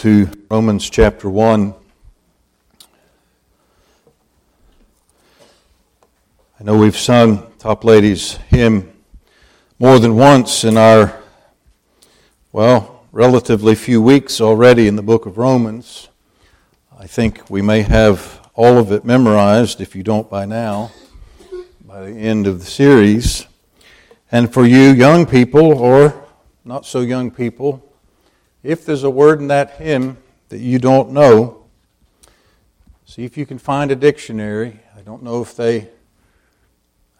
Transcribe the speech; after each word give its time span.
to 0.00 0.30
Romans 0.50 0.88
chapter 0.88 1.28
1. 1.28 1.74
I 6.58 6.64
know 6.64 6.78
we've 6.78 6.96
sung 6.96 7.52
Toplady's 7.58 8.36
hymn 8.48 8.90
more 9.78 9.98
than 9.98 10.16
once 10.16 10.64
in 10.64 10.78
our, 10.78 11.20
well, 12.50 13.04
relatively 13.12 13.74
few 13.74 14.00
weeks 14.00 14.40
already 14.40 14.88
in 14.88 14.96
the 14.96 15.02
book 15.02 15.26
of 15.26 15.36
Romans. 15.36 16.08
I 16.98 17.06
think 17.06 17.50
we 17.50 17.60
may 17.60 17.82
have 17.82 18.48
all 18.54 18.78
of 18.78 18.92
it 18.92 19.04
memorized, 19.04 19.82
if 19.82 19.94
you 19.94 20.02
don't 20.02 20.30
by 20.30 20.46
now, 20.46 20.92
by 21.86 22.06
the 22.06 22.12
end 22.12 22.46
of 22.46 22.60
the 22.60 22.64
series. 22.64 23.46
And 24.32 24.50
for 24.50 24.64
you 24.64 24.92
young 24.92 25.26
people, 25.26 25.74
or 25.74 26.26
not 26.64 26.86
so 26.86 27.00
young 27.00 27.30
people, 27.30 27.89
if 28.62 28.84
there's 28.84 29.04
a 29.04 29.10
word 29.10 29.40
in 29.40 29.48
that 29.48 29.72
hymn 29.72 30.18
that 30.50 30.58
you 30.58 30.78
don't 30.78 31.10
know, 31.10 31.64
see 33.06 33.24
if 33.24 33.36
you 33.36 33.46
can 33.46 33.58
find 33.58 33.90
a 33.90 33.96
dictionary. 33.96 34.80
I 34.96 35.00
don't 35.00 35.22
know 35.22 35.40
if 35.40 35.56
they, 35.56 35.88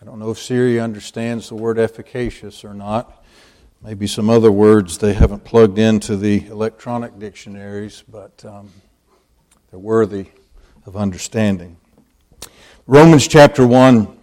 I 0.00 0.04
don't 0.04 0.18
know 0.18 0.30
if 0.30 0.38
Siri 0.38 0.78
understands 0.78 1.48
the 1.48 1.54
word 1.54 1.78
efficacious 1.78 2.64
or 2.64 2.74
not. 2.74 3.24
Maybe 3.82 4.06
some 4.06 4.28
other 4.28 4.52
words 4.52 4.98
they 4.98 5.14
haven't 5.14 5.44
plugged 5.44 5.78
into 5.78 6.16
the 6.16 6.46
electronic 6.48 7.18
dictionaries, 7.18 8.04
but 8.06 8.44
um, 8.44 8.68
they're 9.70 9.78
worthy 9.80 10.26
of 10.84 10.96
understanding. 10.96 11.78
Romans 12.86 13.26
chapter 13.26 13.66
1. 13.66 14.18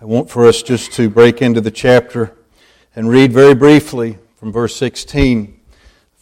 I 0.00 0.04
want 0.04 0.30
for 0.30 0.46
us 0.46 0.62
just 0.62 0.92
to 0.92 1.08
break 1.08 1.42
into 1.42 1.60
the 1.60 1.70
chapter 1.70 2.36
and 2.94 3.08
read 3.08 3.32
very 3.32 3.54
briefly 3.54 4.18
from 4.36 4.52
verse 4.52 4.76
16 4.76 5.55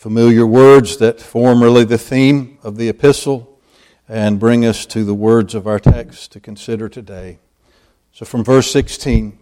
familiar 0.04 0.46
words 0.46 0.98
that 0.98 1.18
form 1.18 1.62
really 1.62 1.82
the 1.82 1.96
theme 1.96 2.58
of 2.62 2.76
the 2.76 2.90
epistle 2.90 3.58
and 4.06 4.38
bring 4.38 4.62
us 4.62 4.84
to 4.84 5.02
the 5.02 5.14
words 5.14 5.55
of 5.55 5.66
our 5.66 5.78
text 5.78 6.30
to 6.30 6.38
consider 6.38 6.91
today. 6.91 7.38
So, 8.12 8.27
from 8.27 8.44
verse 8.44 8.70
16 8.70 9.38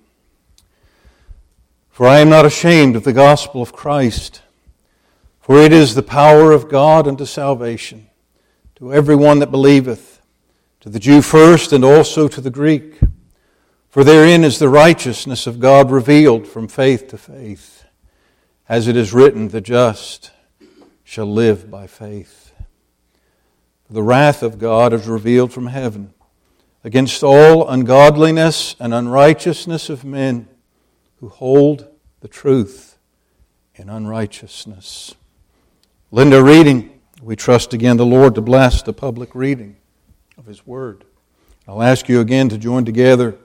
For 1.91 2.07
I 2.07 2.21
am 2.21 2.29
not 2.29 2.47
ashamed 2.47 2.95
of 2.95 3.03
the 3.03 3.13
gospel 3.13 3.61
of 3.61 3.73
Christ, 3.73 4.43
for 5.41 5.59
it 5.59 5.73
is 5.73 5.97
the 5.97 6.03
power 6.05 6.53
of 6.53 6.69
God 6.69 7.09
unto 7.09 7.25
salvation 7.25 8.07
to 8.77 8.95
everyone 8.95 9.41
that 9.41 9.51
believeth, 9.51 10.23
to 10.79 10.89
the 10.89 11.01
Jew 11.01 11.23
first 11.23 11.73
and 11.73 11.85
also 11.85 12.29
to 12.29 12.41
the 12.41 12.51
Greek. 12.51 13.01
For 13.89 14.05
therein 14.05 14.45
is 14.45 14.61
the 14.61 14.69
righteousness 14.69 15.49
of 15.49 15.59
God 15.59 15.91
revealed 15.91 16.47
from 16.47 16.69
faith 16.69 17.09
to 17.09 17.19
faith. 17.19 17.85
As 18.69 18.87
it 18.87 18.97
is 18.97 19.13
written, 19.13 19.49
the 19.49 19.61
just 19.61 20.31
shall 21.13 21.31
live 21.31 21.71
by 21.71 21.87
faith. 21.87 22.55
For 23.85 23.93
the 23.93 24.03
wrath 24.03 24.43
of 24.43 24.59
God 24.59 24.95
is 24.95 25.07
revealed 25.07 25.53
from 25.53 25.67
heaven 25.67 26.15
against 26.83 27.23
all 27.23 27.69
ungodliness 27.69 28.75
and 28.81 28.95
unrighteousness 28.95 29.91
of 29.91 30.07
men 30.07 30.49
who 31.17 31.29
hold 31.29 31.87
the 32.21 32.29
truth 32.29 32.97
in 33.75 33.91
unrighteousness. 33.91 35.15
Linda 36.11 36.43
reading, 36.43 36.99
we 37.21 37.37
trust 37.37 37.75
again 37.75 37.99
the 37.99 38.07
Lord 38.07 38.35
to 38.37 38.41
bless 38.41 38.81
the 38.81 38.95
public 38.95 39.35
reading 39.35 39.77
of 40.39 40.47
His 40.47 40.67
Word. 40.67 41.05
I'll 41.69 41.83
ask 41.83 42.09
you 42.09 42.21
again 42.21 42.49
to 42.49 42.57
join 42.57 42.87
together 42.87 43.37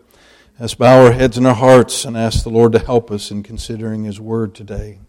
as 0.58 0.74
bow 0.74 1.04
our 1.04 1.12
heads 1.12 1.38
and 1.38 1.46
our 1.46 1.54
hearts 1.54 2.06
and 2.06 2.16
ask 2.16 2.44
the 2.44 2.50
Lord 2.50 2.72
to 2.72 2.80
help 2.80 3.12
us 3.12 3.30
in 3.30 3.44
considering 3.44 4.06
His 4.06 4.22
Word 4.22 4.56
today. 4.56 5.00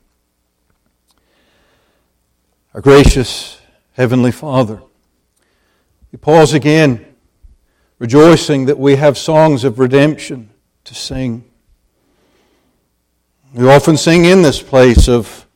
Our 2.78 2.82
gracious 2.82 3.60
Heavenly 3.94 4.30
Father, 4.30 4.80
we 6.12 6.18
pause 6.18 6.54
again, 6.54 7.16
rejoicing 7.98 8.66
that 8.66 8.78
we 8.78 8.94
have 8.94 9.18
songs 9.18 9.64
of 9.64 9.80
redemption 9.80 10.50
to 10.84 10.94
sing. 10.94 11.44
We 13.52 13.68
often 13.68 13.96
sing 13.96 14.26
in 14.26 14.42
this 14.42 14.62
place 14.62 15.08
of 15.08 15.48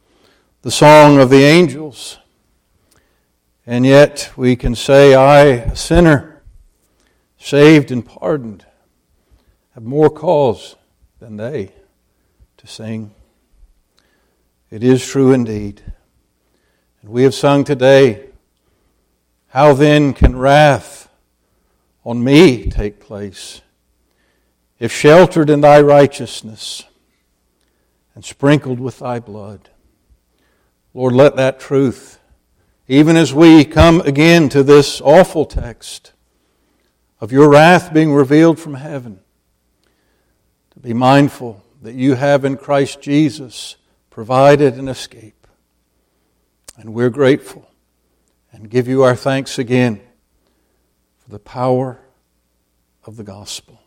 the 0.63 0.73
song 0.73 1.21
of 1.21 1.31
the 1.31 1.45
angels, 1.45 2.19
and 3.65 3.87
yet 3.87 4.33
we 4.35 4.57
can 4.57 4.75
say, 4.75 5.15
I, 5.15 5.45
a 5.45 5.77
sinner, 5.77 6.43
saved 7.39 7.93
and 7.93 8.05
pardoned, 8.05 8.67
have 9.75 9.85
more 9.85 10.11
cause 10.11 10.75
than 11.21 11.37
they 11.37 11.71
to 12.57 12.67
sing. 12.67 13.15
It 14.73 14.83
is 14.83 15.07
true 15.07 15.33
indeed. 15.33 15.83
And 17.03 17.11
we 17.11 17.25
have 17.25 17.35
sung 17.35 17.65
today, 17.65 18.29
How 19.49 19.75
then 19.75 20.15
can 20.15 20.39
wrath 20.39 21.09
on 22.05 22.23
me 22.23 22.71
take 22.71 23.01
place? 23.01 23.61
If 24.79 24.93
sheltered 24.93 25.51
in 25.51 25.61
thy 25.61 25.81
righteousness 25.81 26.85
and 28.15 28.25
sprinkled 28.25 28.81
with 28.81 28.99
thy 28.99 29.19
blood. 29.19 29.71
Lord, 30.95 31.15
let 31.15 31.37
that 31.37 31.59
truth, 31.59 32.19
even 32.87 33.17
as 33.17 33.33
we 33.33 33.65
come 33.65 34.01
again 34.03 34.49
to 34.51 34.63
this 34.63 35.01
awful 35.01 35.47
text 35.47 36.13
of 37.21 37.33
your 37.33 37.49
wrath 37.49 37.95
being 37.95 38.13
revealed 38.13 38.59
from 38.59 38.75
heaven, 38.75 39.21
to 40.73 40.81
be 40.81 40.93
mindful 40.93 41.65
that 41.81 41.95
you 41.95 42.15
have 42.15 42.45
in 42.45 42.57
Christ 42.57 43.01
Jesus 43.01 43.77
provided 44.11 44.75
an 44.75 44.89
escape. 44.89 45.42
And 46.77 46.95
we're 46.95 47.11
grateful 47.11 47.69
and 48.53 48.71
give 48.71 48.89
you 48.89 49.03
our 49.03 49.17
thanks 49.17 49.59
again 49.59 50.01
for 51.19 51.31
the 51.31 51.39
power 51.39 52.01
of 53.05 53.17
the 53.17 53.25
gospel. 53.25 53.81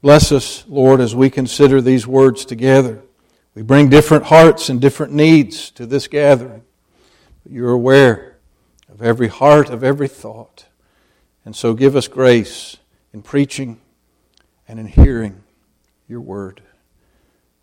Bless 0.00 0.32
us, 0.32 0.64
Lord, 0.68 1.00
as 1.00 1.14
we 1.14 1.30
consider 1.30 1.80
these 1.80 2.06
words 2.06 2.44
together. 2.44 3.02
We 3.54 3.62
bring 3.62 3.88
different 3.88 4.24
hearts 4.24 4.68
and 4.68 4.80
different 4.80 5.12
needs 5.12 5.70
to 5.72 5.86
this 5.86 6.08
gathering. 6.08 6.64
But 7.42 7.52
you're 7.52 7.70
aware 7.70 8.38
of 8.88 9.02
every 9.02 9.28
heart, 9.28 9.70
of 9.70 9.84
every 9.84 10.08
thought. 10.08 10.66
And 11.44 11.54
so 11.54 11.74
give 11.74 11.94
us 11.94 12.08
grace 12.08 12.78
in 13.12 13.22
preaching 13.22 13.80
and 14.66 14.80
in 14.80 14.86
hearing 14.86 15.42
your 16.08 16.20
word. 16.20 16.62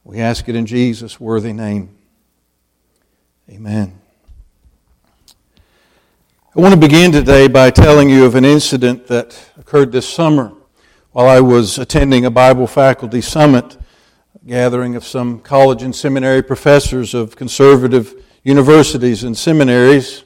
We 0.04 0.20
ask 0.20 0.48
it 0.48 0.56
in 0.56 0.66
Jesus' 0.66 1.20
worthy 1.20 1.54
name. 1.54 1.98
Amen. 3.50 4.00
I 6.56 6.62
want 6.62 6.74
to 6.74 6.80
begin 6.80 7.12
today 7.12 7.48
by 7.48 7.70
telling 7.70 8.10
you 8.10 8.26
of 8.26 8.34
an 8.34 8.44
incident 8.44 9.06
that 9.06 9.52
occurred 9.60 9.92
this 9.92 10.10
summer 10.10 10.52
while 11.12 11.28
I 11.28 11.42
was 11.42 11.78
attending 11.78 12.26
a 12.26 12.32
Bible 12.32 12.66
faculty 12.66 13.22
summit, 13.22 13.78
gathering 14.48 14.96
of 14.96 15.06
some 15.06 15.42
college 15.42 15.84
and 15.84 15.96
seminary 15.96 16.42
professors 16.42 17.14
of 17.14 17.36
conservative 17.36 18.26
universities 18.42 19.24
and 19.24 19.38
seminaries. 19.38 20.24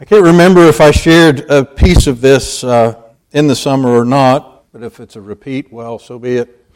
I 0.00 0.04
can't 0.04 0.24
remember 0.24 0.64
if 0.64 0.80
I 0.80 0.90
shared 0.90 1.48
a 1.48 1.64
piece 1.64 2.08
of 2.08 2.20
this 2.20 2.64
uh, 2.64 3.00
in 3.30 3.46
the 3.46 3.54
summer 3.54 3.90
or 3.90 4.04
not, 4.04 4.64
but 4.72 4.82
if 4.82 4.98
it's 4.98 5.14
a 5.14 5.20
repeat, 5.20 5.72
well, 5.72 6.00
so 6.00 6.18
be 6.18 6.38
it. 6.38 6.66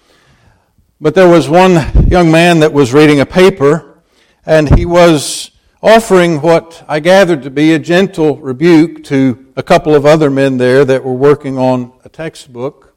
But 1.00 1.16
there 1.16 1.28
was 1.28 1.48
one 1.48 1.72
young 2.06 2.30
man 2.30 2.60
that 2.60 2.72
was 2.72 2.94
reading 2.94 3.19
a 3.19 3.26
paper, 3.26 4.00
and 4.47 4.78
he 4.78 4.86
was 4.86 5.50
offering 5.82 6.42
what 6.42 6.84
I 6.88 7.00
gathered 7.00 7.42
to 7.44 7.50
be 7.50 7.72
a 7.72 7.78
gentle 7.78 8.36
rebuke 8.36 9.02
to 9.04 9.46
a 9.56 9.62
couple 9.62 9.94
of 9.94 10.04
other 10.04 10.28
men 10.28 10.58
there 10.58 10.84
that 10.84 11.02
were 11.02 11.14
working 11.14 11.56
on 11.56 11.92
a 12.04 12.08
textbook. 12.10 12.94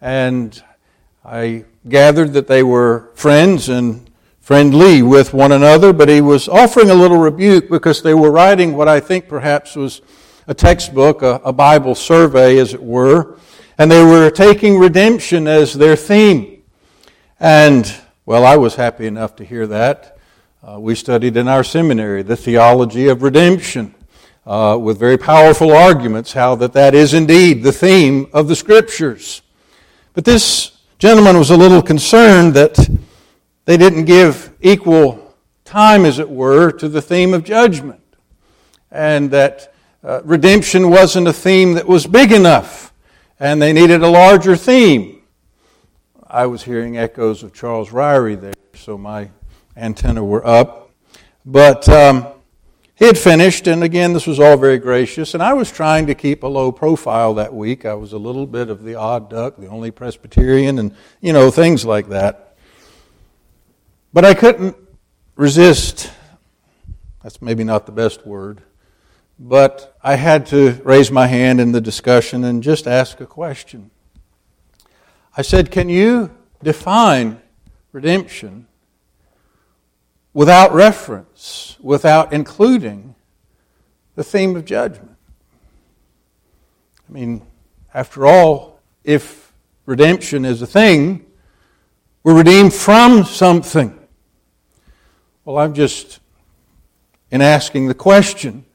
And 0.00 0.62
I 1.22 1.64
gathered 1.86 2.32
that 2.32 2.46
they 2.46 2.62
were 2.62 3.10
friends 3.14 3.68
and 3.68 4.10
friendly 4.40 5.02
with 5.02 5.34
one 5.34 5.52
another, 5.52 5.92
but 5.92 6.08
he 6.08 6.22
was 6.22 6.48
offering 6.48 6.88
a 6.88 6.94
little 6.94 7.18
rebuke 7.18 7.68
because 7.68 8.00
they 8.00 8.14
were 8.14 8.30
writing 8.30 8.74
what 8.74 8.88
I 8.88 8.98
think 9.00 9.28
perhaps 9.28 9.76
was 9.76 10.00
a 10.46 10.54
textbook, 10.54 11.20
a, 11.20 11.40
a 11.44 11.52
Bible 11.52 11.94
survey, 11.94 12.58
as 12.58 12.72
it 12.72 12.82
were, 12.82 13.36
and 13.76 13.90
they 13.90 14.02
were 14.02 14.30
taking 14.30 14.78
redemption 14.78 15.46
as 15.46 15.74
their 15.74 15.96
theme. 15.96 16.62
And, 17.38 17.92
well, 18.24 18.46
I 18.46 18.56
was 18.56 18.76
happy 18.76 19.06
enough 19.06 19.36
to 19.36 19.44
hear 19.44 19.66
that. 19.66 20.15
Uh, 20.66 20.80
we 20.80 20.96
studied 20.96 21.36
in 21.36 21.46
our 21.46 21.62
seminary 21.62 22.22
the 22.24 22.36
theology 22.36 23.06
of 23.06 23.22
redemption 23.22 23.94
uh, 24.44 24.76
with 24.80 24.98
very 24.98 25.16
powerful 25.16 25.70
arguments 25.70 26.32
how 26.32 26.56
that 26.56 26.72
that 26.72 26.92
is 26.92 27.14
indeed 27.14 27.62
the 27.62 27.70
theme 27.70 28.26
of 28.32 28.48
the 28.48 28.56
scriptures. 28.56 29.42
But 30.12 30.24
this 30.24 30.76
gentleman 30.98 31.38
was 31.38 31.50
a 31.50 31.56
little 31.56 31.80
concerned 31.80 32.54
that 32.54 32.76
they 33.64 33.76
didn't 33.76 34.06
give 34.06 34.52
equal 34.60 35.36
time, 35.64 36.04
as 36.04 36.18
it 36.18 36.28
were, 36.28 36.72
to 36.72 36.88
the 36.88 37.02
theme 37.02 37.32
of 37.32 37.44
judgment, 37.44 38.02
and 38.90 39.30
that 39.30 39.72
uh, 40.02 40.22
redemption 40.24 40.90
wasn't 40.90 41.28
a 41.28 41.32
theme 41.32 41.74
that 41.74 41.86
was 41.86 42.08
big 42.08 42.32
enough, 42.32 42.92
and 43.38 43.62
they 43.62 43.72
needed 43.72 44.02
a 44.02 44.08
larger 44.08 44.56
theme. 44.56 45.22
I 46.26 46.46
was 46.46 46.64
hearing 46.64 46.98
echoes 46.98 47.44
of 47.44 47.54
Charles 47.54 47.90
Ryrie 47.90 48.40
there, 48.40 48.54
so 48.74 48.98
my 48.98 49.30
antenna 49.76 50.24
were 50.24 50.46
up. 50.46 50.90
But 51.44 51.88
um, 51.88 52.26
he 52.94 53.04
had 53.04 53.18
finished, 53.18 53.66
and 53.66 53.84
again, 53.84 54.14
this 54.14 54.26
was 54.26 54.40
all 54.40 54.56
very 54.56 54.78
gracious, 54.78 55.34
and 55.34 55.42
I 55.42 55.52
was 55.52 55.70
trying 55.70 56.06
to 56.06 56.14
keep 56.14 56.42
a 56.42 56.46
low 56.46 56.72
profile 56.72 57.34
that 57.34 57.54
week. 57.54 57.84
I 57.84 57.94
was 57.94 58.12
a 58.12 58.18
little 58.18 58.46
bit 58.46 58.70
of 58.70 58.82
the 58.82 58.94
odd 58.94 59.28
duck, 59.28 59.56
the 59.58 59.66
only 59.66 59.90
Presbyterian, 59.90 60.78
and, 60.78 60.94
you 61.20 61.32
know, 61.32 61.50
things 61.50 61.84
like 61.84 62.08
that. 62.08 62.56
But 64.12 64.24
I 64.24 64.32
couldn't 64.32 64.76
resist. 65.34 66.10
That's 67.22 67.42
maybe 67.42 67.64
not 67.64 67.84
the 67.84 67.92
best 67.92 68.26
word. 68.26 68.62
But 69.38 69.94
I 70.02 70.14
had 70.14 70.46
to 70.46 70.80
raise 70.82 71.10
my 71.10 71.26
hand 71.26 71.60
in 71.60 71.72
the 71.72 71.80
discussion 71.82 72.44
and 72.44 72.62
just 72.62 72.86
ask 72.86 73.20
a 73.20 73.26
question. 73.26 73.90
I 75.36 75.42
said, 75.42 75.70
Can 75.70 75.90
you 75.90 76.34
define 76.62 77.42
redemption 77.92 78.66
without 80.36 80.74
reference, 80.74 81.78
without 81.80 82.30
including 82.30 83.14
the 84.16 84.22
theme 84.22 84.54
of 84.54 84.66
judgment. 84.66 85.16
I 87.08 87.12
mean, 87.12 87.40
after 87.94 88.26
all, 88.26 88.78
if 89.02 89.54
redemption 89.86 90.44
is 90.44 90.60
a 90.60 90.66
thing, 90.66 91.24
we're 92.22 92.36
redeemed 92.36 92.74
from 92.74 93.24
something. 93.24 93.98
Well, 95.46 95.56
I'm 95.56 95.72
just, 95.72 96.20
in 97.30 97.40
asking 97.40 97.88
the 97.88 97.94
question, 97.94 98.66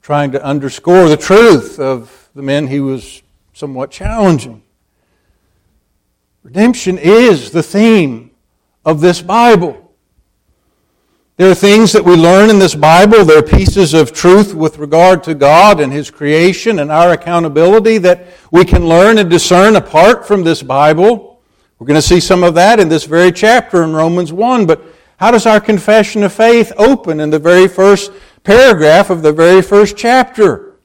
trying 0.00 0.32
to 0.32 0.42
underscore 0.42 1.10
the 1.10 1.18
truth 1.18 1.78
of 1.78 2.30
the 2.34 2.40
men 2.40 2.66
he 2.66 2.80
was 2.80 3.20
somewhat 3.52 3.90
challenging. 3.90 4.62
Redemption 6.44 6.96
is 6.96 7.50
the 7.50 7.62
theme 7.62 8.30
of 8.86 9.02
this 9.02 9.20
Bible. 9.20 9.89
There 11.40 11.50
are 11.50 11.54
things 11.54 11.92
that 11.92 12.04
we 12.04 12.16
learn 12.16 12.50
in 12.50 12.58
this 12.58 12.74
Bible. 12.74 13.24
There 13.24 13.38
are 13.38 13.42
pieces 13.42 13.94
of 13.94 14.12
truth 14.12 14.52
with 14.52 14.76
regard 14.76 15.24
to 15.24 15.34
God 15.34 15.80
and 15.80 15.90
His 15.90 16.10
creation 16.10 16.80
and 16.80 16.92
our 16.92 17.12
accountability 17.12 17.96
that 17.96 18.26
we 18.50 18.62
can 18.62 18.86
learn 18.86 19.16
and 19.16 19.30
discern 19.30 19.74
apart 19.76 20.28
from 20.28 20.44
this 20.44 20.62
Bible. 20.62 21.40
We're 21.78 21.86
going 21.86 21.94
to 21.94 22.06
see 22.06 22.20
some 22.20 22.44
of 22.44 22.52
that 22.56 22.78
in 22.78 22.90
this 22.90 23.04
very 23.04 23.32
chapter 23.32 23.82
in 23.82 23.94
Romans 23.94 24.34
1. 24.34 24.66
But 24.66 24.84
how 25.16 25.30
does 25.30 25.46
our 25.46 25.60
confession 25.62 26.24
of 26.24 26.32
faith 26.34 26.74
open 26.76 27.20
in 27.20 27.30
the 27.30 27.38
very 27.38 27.68
first 27.68 28.12
paragraph 28.44 29.08
of 29.08 29.22
the 29.22 29.32
very 29.32 29.62
first 29.62 29.96
chapter? 29.96 30.76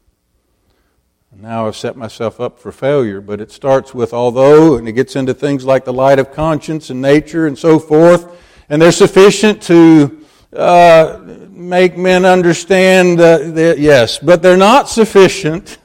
Now 1.36 1.68
I've 1.68 1.76
set 1.76 1.98
myself 1.98 2.40
up 2.40 2.60
for 2.60 2.72
failure, 2.72 3.20
but 3.20 3.42
it 3.42 3.52
starts 3.52 3.94
with 3.94 4.14
although, 4.14 4.78
and 4.78 4.88
it 4.88 4.94
gets 4.94 5.18
into 5.18 5.34
things 5.34 5.66
like 5.66 5.84
the 5.84 5.92
light 5.92 6.18
of 6.18 6.32
conscience 6.32 6.90
and 6.90 7.02
nature 7.02 7.46
and 7.46 7.60
so 7.60 7.78
forth, 7.78 8.42
and 8.70 8.82
they're 8.82 8.94
sufficient 8.94 9.62
to 9.64 10.22
uh, 10.56 11.22
make 11.50 11.98
men 11.98 12.26
understand 12.26 13.20
that, 13.20 13.78
yes, 13.80 14.20
but 14.20 14.42
they're 14.42 14.58
not 14.58 14.90
sufficient. 14.90 15.78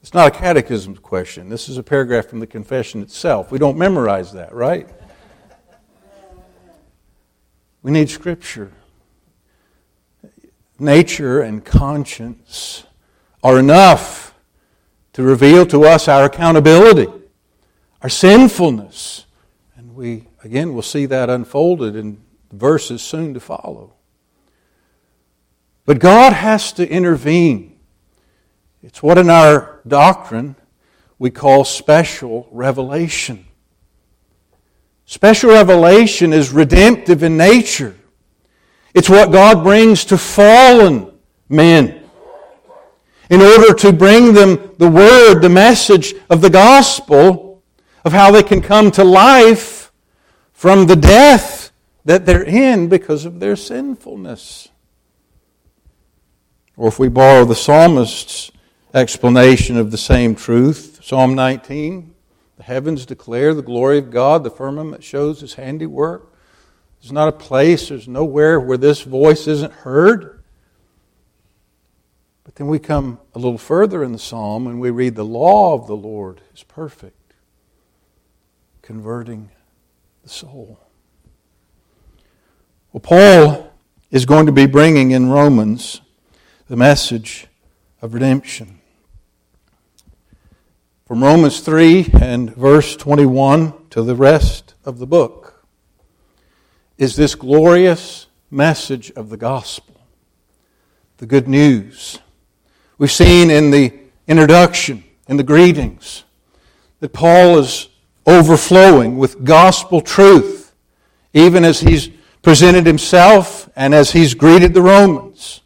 It's 0.00 0.14
not 0.14 0.28
a 0.28 0.30
catechism 0.30 0.96
question. 0.96 1.48
This 1.48 1.68
is 1.68 1.76
a 1.76 1.82
paragraph 1.82 2.26
from 2.26 2.40
the 2.40 2.46
confession 2.46 3.02
itself. 3.02 3.52
We 3.52 3.58
don't 3.58 3.78
memorize 3.78 4.32
that, 4.32 4.52
right? 4.52 4.88
We 7.82 7.92
need 7.92 8.10
Scripture. 8.10 8.72
Nature 10.78 11.42
and 11.42 11.64
conscience 11.64 12.84
are 13.42 13.58
enough 13.58 14.34
to 15.12 15.22
reveal 15.22 15.66
to 15.66 15.84
us 15.84 16.08
our 16.08 16.24
accountability, 16.24 17.08
our 18.02 18.08
sinfulness. 18.08 19.26
And 19.76 19.94
we, 19.94 20.24
again, 20.42 20.74
will 20.74 20.82
see 20.82 21.06
that 21.06 21.28
unfolded 21.28 21.96
in 21.96 22.22
verses 22.52 23.02
soon 23.02 23.34
to 23.34 23.40
follow. 23.40 23.94
But 25.84 25.98
God 25.98 26.32
has 26.32 26.72
to 26.74 26.88
intervene. 26.88 27.78
It's 28.82 29.02
what 29.02 29.18
in 29.18 29.28
our 29.28 29.80
doctrine 29.86 30.56
we 31.18 31.30
call 31.30 31.64
special 31.64 32.48
revelation. 32.50 33.46
Special 35.04 35.50
revelation 35.50 36.32
is 36.32 36.52
redemptive 36.52 37.22
in 37.22 37.36
nature. 37.36 37.96
It's 38.94 39.08
what 39.08 39.32
God 39.32 39.62
brings 39.62 40.04
to 40.06 40.18
fallen 40.18 41.12
men 41.48 42.00
in 43.28 43.40
order 43.40 43.72
to 43.74 43.92
bring 43.92 44.32
them 44.32 44.74
the 44.78 44.88
word, 44.88 45.40
the 45.40 45.48
message 45.48 46.14
of 46.28 46.40
the 46.40 46.50
gospel 46.50 47.62
of 48.04 48.12
how 48.12 48.30
they 48.30 48.42
can 48.42 48.60
come 48.60 48.90
to 48.92 49.04
life 49.04 49.92
from 50.52 50.86
the 50.86 50.96
death 50.96 51.69
that 52.04 52.26
they're 52.26 52.44
in 52.44 52.88
because 52.88 53.24
of 53.24 53.40
their 53.40 53.56
sinfulness. 53.56 54.68
Or 56.76 56.88
if 56.88 56.98
we 56.98 57.08
borrow 57.08 57.44
the 57.44 57.54
psalmist's 57.54 58.50
explanation 58.94 59.76
of 59.76 59.90
the 59.90 59.98
same 59.98 60.34
truth, 60.34 61.00
Psalm 61.02 61.34
19, 61.34 62.14
the 62.56 62.62
heavens 62.62 63.06
declare 63.06 63.54
the 63.54 63.62
glory 63.62 63.98
of 63.98 64.10
God, 64.10 64.44
the 64.44 64.50
firmament 64.50 65.04
shows 65.04 65.40
his 65.40 65.54
handiwork. 65.54 66.32
There's 67.00 67.12
not 67.12 67.28
a 67.28 67.32
place, 67.32 67.88
there's 67.88 68.08
nowhere 68.08 68.60
where 68.60 68.78
this 68.78 69.02
voice 69.02 69.46
isn't 69.46 69.72
heard. 69.72 70.42
But 72.44 72.56
then 72.56 72.66
we 72.66 72.78
come 72.78 73.18
a 73.34 73.38
little 73.38 73.58
further 73.58 74.02
in 74.02 74.12
the 74.12 74.18
psalm 74.18 74.66
and 74.66 74.80
we 74.80 74.90
read, 74.90 75.14
The 75.14 75.24
law 75.24 75.74
of 75.74 75.86
the 75.86 75.96
Lord 75.96 76.40
is 76.54 76.62
perfect, 76.62 77.34
converting 78.82 79.50
the 80.22 80.28
soul. 80.28 80.80
Well, 82.92 83.00
Paul 83.00 83.72
is 84.10 84.26
going 84.26 84.46
to 84.46 84.52
be 84.52 84.66
bringing 84.66 85.12
in 85.12 85.30
Romans 85.30 86.00
the 86.66 86.74
message 86.74 87.46
of 88.02 88.14
redemption. 88.14 88.80
From 91.06 91.22
Romans 91.22 91.60
3 91.60 92.10
and 92.20 92.52
verse 92.56 92.96
21 92.96 93.74
to 93.90 94.02
the 94.02 94.16
rest 94.16 94.74
of 94.84 94.98
the 94.98 95.06
book 95.06 95.64
is 96.98 97.14
this 97.14 97.36
glorious 97.36 98.26
message 98.50 99.12
of 99.12 99.28
the 99.28 99.36
gospel, 99.36 100.00
the 101.18 101.26
good 101.26 101.46
news. 101.46 102.18
We've 102.98 103.12
seen 103.12 103.52
in 103.52 103.70
the 103.70 103.92
introduction, 104.26 105.04
in 105.28 105.36
the 105.36 105.44
greetings, 105.44 106.24
that 106.98 107.12
Paul 107.12 107.58
is 107.58 107.88
overflowing 108.26 109.16
with 109.16 109.44
gospel 109.44 110.00
truth, 110.00 110.74
even 111.32 111.64
as 111.64 111.78
he's 111.78 112.10
presented 112.42 112.86
himself 112.86 113.68
and 113.76 113.94
as 113.94 114.12
he's 114.12 114.34
greeted 114.34 114.74
the 114.74 114.82
Romans. 114.82 115.60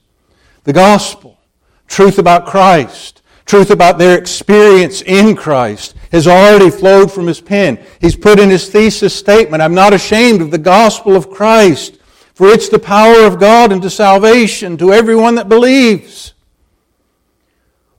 The 0.65 0.73
gospel, 0.73 1.39
truth 1.87 2.19
about 2.19 2.47
Christ, 2.47 3.23
truth 3.45 3.71
about 3.71 3.99
their 3.99 4.19
experience 4.19 5.03
in 5.03 5.37
Christ 5.37 5.95
has 6.11 6.27
already 6.27 6.71
flowed 6.71 7.13
from 7.13 7.27
his 7.27 7.41
pen. 7.41 7.85
He's 8.01 8.17
put 8.17 8.39
in 8.39 8.51
his 8.51 8.69
thesis 8.69 9.15
statement, 9.15 9.63
I'm 9.63 9.75
not 9.75 9.93
ashamed 9.93 10.41
of 10.41 10.51
the 10.51 10.59
gospel 10.59 11.17
of 11.17 11.31
Christ, 11.31 11.99
for 12.35 12.49
it's 12.49 12.69
the 12.69 12.79
power 12.79 13.27
of 13.27 13.39
God 13.39 13.73
unto 13.73 13.89
salvation 13.89 14.77
to 14.79 14.93
everyone 14.93 15.37
that 15.37 15.49
believes. 15.49 16.35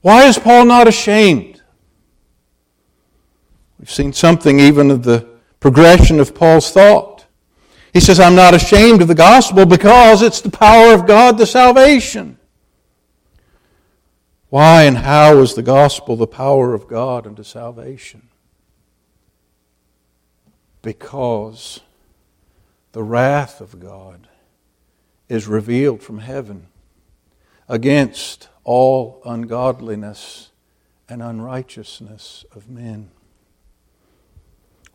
Why 0.02 0.26
is 0.26 0.38
Paul 0.38 0.66
not 0.66 0.86
ashamed? 0.86 1.62
We've 3.78 3.90
seen 3.90 4.12
something 4.12 4.60
even 4.60 4.90
of 4.90 5.02
the 5.04 5.26
progression 5.60 6.20
of 6.20 6.34
Paul's 6.34 6.70
thought. 6.70 7.15
He 7.96 8.00
says, 8.00 8.20
I'm 8.20 8.34
not 8.34 8.52
ashamed 8.52 9.00
of 9.00 9.08
the 9.08 9.14
gospel 9.14 9.64
because 9.64 10.20
it's 10.20 10.42
the 10.42 10.50
power 10.50 10.92
of 10.92 11.06
God 11.06 11.38
to 11.38 11.46
salvation. 11.46 12.36
Why 14.50 14.82
and 14.82 14.98
how 14.98 15.38
is 15.38 15.54
the 15.54 15.62
gospel 15.62 16.14
the 16.14 16.26
power 16.26 16.74
of 16.74 16.88
God 16.88 17.26
unto 17.26 17.42
salvation? 17.42 18.28
Because 20.82 21.80
the 22.92 23.02
wrath 23.02 23.62
of 23.62 23.80
God 23.80 24.28
is 25.30 25.46
revealed 25.46 26.02
from 26.02 26.18
heaven 26.18 26.66
against 27.66 28.50
all 28.62 29.22
ungodliness 29.24 30.50
and 31.08 31.22
unrighteousness 31.22 32.44
of 32.54 32.68
men. 32.68 33.08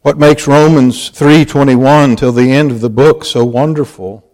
What 0.01 0.17
makes 0.17 0.47
Romans 0.47 1.11
3:21 1.11 2.15
till 2.15 2.31
the 2.31 2.51
end 2.51 2.71
of 2.71 2.81
the 2.81 2.89
book 2.89 3.23
so 3.23 3.45
wonderful 3.45 4.27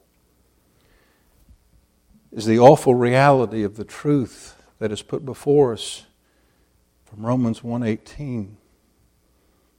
is 2.32 2.46
the 2.46 2.58
awful 2.58 2.96
reality 2.96 3.64
of 3.64 3.76
the 3.76 3.84
truth 3.84 4.56
that 4.80 4.94
is 4.94 5.02
put 5.02 5.26
before 5.26 5.74
us 5.74 6.06
from 7.04 7.26
Romans 7.26 7.64
1:18 7.66 8.56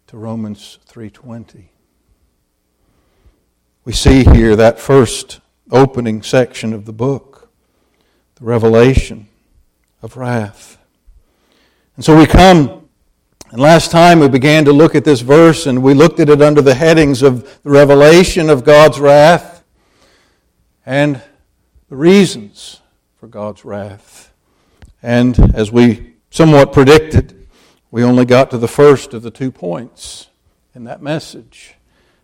to 0.08 0.18
Romans 0.18 0.78
3:20. 0.84 1.70
We 3.86 3.94
see 3.94 4.24
here 4.24 4.54
that 4.56 4.78
first 4.78 5.40
opening 5.70 6.20
section 6.22 6.74
of 6.74 6.84
the 6.84 6.92
book, 6.92 7.48
the 8.34 8.44
revelation 8.44 9.28
of 10.02 10.18
wrath. 10.18 10.76
And 11.96 12.04
so 12.04 12.14
we 12.14 12.26
come 12.26 12.77
and 13.50 13.62
last 13.62 13.90
time 13.90 14.20
we 14.20 14.28
began 14.28 14.66
to 14.66 14.72
look 14.74 14.94
at 14.94 15.04
this 15.04 15.22
verse 15.22 15.66
and 15.66 15.82
we 15.82 15.94
looked 15.94 16.20
at 16.20 16.28
it 16.28 16.42
under 16.42 16.60
the 16.60 16.74
headings 16.74 17.22
of 17.22 17.62
the 17.62 17.70
revelation 17.70 18.50
of 18.50 18.62
God's 18.62 19.00
wrath 19.00 19.64
and 20.84 21.22
the 21.88 21.96
reasons 21.96 22.82
for 23.16 23.26
God's 23.26 23.64
wrath. 23.64 24.34
And 25.02 25.54
as 25.54 25.72
we 25.72 26.16
somewhat 26.28 26.74
predicted, 26.74 27.48
we 27.90 28.04
only 28.04 28.26
got 28.26 28.50
to 28.50 28.58
the 28.58 28.68
first 28.68 29.14
of 29.14 29.22
the 29.22 29.30
two 29.30 29.50
points 29.50 30.28
in 30.74 30.84
that 30.84 31.00
message. 31.00 31.74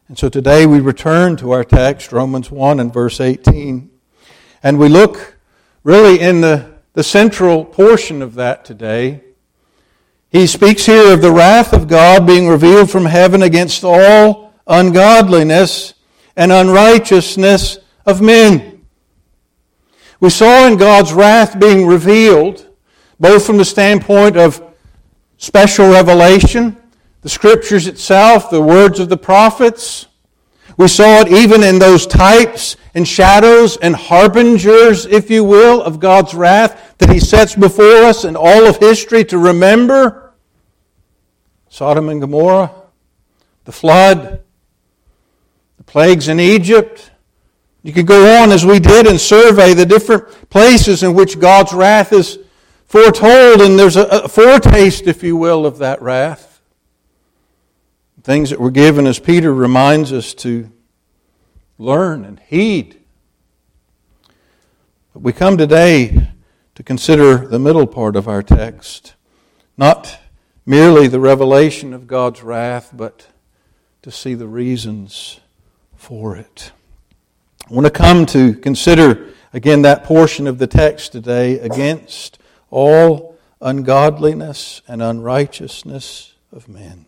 And 0.09 0.19
so 0.19 0.29
today 0.29 0.67
we 0.67 0.79
return 0.79 1.37
to 1.39 1.53
our 1.53 1.65
text, 1.65 2.13
Romans 2.13 2.51
1 2.51 2.79
and 2.79 2.93
verse 2.93 3.19
18. 3.19 3.91
And 4.63 4.79
we 4.79 4.91
look 4.91 5.39
really 5.85 6.21
in 6.21 6.43
the, 6.43 6.75
the 6.93 7.03
central 7.03 7.65
portion 7.65 8.21
of 8.21 8.35
that 8.35 8.67
today. 8.67 9.24
He 10.35 10.49
speaks 10.49 10.85
here 10.85 11.13
of 11.13 11.23
the 11.23 11.31
wrath 11.31 11.73
of 11.73 11.87
God 11.87 12.27
being 12.27 12.49
revealed 12.49 12.91
from 12.91 13.05
heaven 13.05 13.41
against 13.41 13.85
all 13.85 14.53
ungodliness 14.67 15.95
and 16.35 16.51
unrighteousness 16.51 17.79
of 18.05 18.21
men. 18.21 18.85
We 20.19 20.31
saw 20.31 20.67
in 20.67 20.77
God's 20.77 21.13
wrath 21.13 21.61
being 21.61 21.87
revealed, 21.87 22.67
both 23.21 23.47
from 23.47 23.59
the 23.59 23.65
standpoint 23.65 24.37
of 24.37 24.61
special 25.37 25.89
revelation, 25.89 26.79
the 27.21 27.29
scriptures 27.29 27.87
itself, 27.87 28.51
the 28.51 28.61
words 28.61 28.99
of 28.99 29.09
the 29.09 29.17
prophets. 29.17 30.09
We 30.77 30.89
saw 30.89 31.21
it 31.21 31.29
even 31.29 31.63
in 31.63 31.79
those 31.79 32.09
types 32.09 32.77
and 32.93 33.07
shadows 33.07 33.77
and 33.77 33.95
harbingers, 33.95 35.07
if 35.07 35.31
you 35.31 35.45
will, 35.45 35.81
of 35.81 36.01
God's 36.01 36.35
wrath 36.35 36.97
that 36.99 37.11
He 37.11 37.21
sets 37.21 37.55
before 37.55 38.03
us 38.03 38.25
in 38.25 38.35
all 38.35 38.67
of 38.67 38.79
history 38.79 39.25
to 39.27 39.39
remember. 39.39 40.23
Sodom 41.75 42.09
and 42.09 42.21
Gomorrah, 42.21 42.73
the 43.65 43.73
flood, 43.73 44.45
the 45.77 45.83
plagues 45.83 46.29
in 46.29 46.39
Egypt. 46.39 47.11
You 47.83 47.93
could 47.93 48.07
go 48.07 48.41
on 48.41 48.53
as 48.53 48.65
we 48.65 48.79
did 48.79 49.09
and 49.09 49.21
survey 49.21 49.75
the 49.75 49.85
different 49.85 50.49
places 50.51 51.03
in 51.03 51.15
which 51.15 51.41
God's 51.41 51.73
wrath 51.73 52.13
is 52.13 52.39
foretold, 52.87 53.61
and 53.61 53.77
there's 53.77 53.97
a, 53.97 54.29
foretaste, 54.29 55.09
if 55.09 55.25
you 55.25 55.37
will, 55.37 55.67
of 55.67 55.79
that 55.79 56.01
wrath. 56.01 56.63
Things 58.23 58.51
that 58.51 58.61
were 58.61 58.71
given 58.71 59.05
as 59.05 59.19
Peter 59.19 59.53
reminds 59.53 60.13
us 60.13 60.33
to 60.35 60.71
learn 61.77 62.25
and 62.25 62.39
heed. 62.39 63.01
But 65.13 65.23
we 65.23 65.33
come 65.33 65.59
today 65.59 66.29
to 66.77 66.83
consider 66.85 67.49
the 67.49 67.59
middle 67.59 67.89
part 67.89 68.15
of 68.15 68.29
our 68.29 68.45
text, 68.45 69.17
not 69.77 70.21
merely 70.67 71.09
the 71.09 71.21
revelation 71.21 71.93
of 71.93 72.07
God's 72.07 72.43
wrath, 72.43 72.91
but 72.93 73.27
to 74.03 74.11
see 74.11 74.35
the 74.35 74.47
reasons 74.47 75.41
for 75.97 76.37
it. 76.37 76.73
I 77.71 77.73
want 77.73 77.87
to 77.87 77.91
come 77.91 78.27
to 78.27 78.55
consider 78.55 79.31
again 79.53 79.83
that 79.83 80.05
portion 80.05 80.47
of 80.47 80.59
the 80.59 80.67
text 80.67 81.13
today 81.13 81.59
against 81.59 82.39
all 82.71 83.39
ungodliness 83.61 84.83
and 84.87 85.03
unrighteousness 85.03 86.35
of 86.53 86.69
men. 86.69 87.07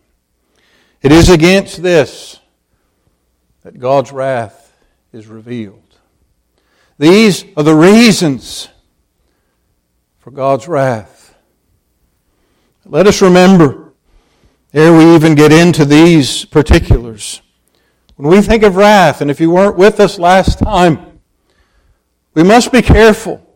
It 1.01 1.11
is 1.11 1.29
against 1.29 1.83
this 1.83 2.39
that 3.61 3.79
God's 3.79 4.11
wrath 4.11 4.73
is 5.11 5.27
revealed. 5.27 5.83
These 6.97 7.45
are 7.55 7.63
the 7.63 7.75
reasons 7.75 8.69
for 10.19 10.31
God's 10.31 10.67
wrath. 10.67 11.16
Let 12.89 13.07
us 13.07 13.21
remember, 13.21 13.93
ere 14.73 14.95
we 14.95 15.15
even 15.15 15.35
get 15.35 15.51
into 15.51 15.85
these 15.85 16.45
particulars, 16.45 17.41
when 18.15 18.29
we 18.29 18.41
think 18.41 18.63
of 18.63 18.75
wrath, 18.75 19.21
and 19.21 19.29
if 19.29 19.39
you 19.39 19.51
weren't 19.51 19.77
with 19.77 19.99
us 19.99 20.17
last 20.17 20.59
time, 20.59 21.19
we 22.33 22.43
must 22.43 22.71
be 22.71 22.81
careful 22.81 23.47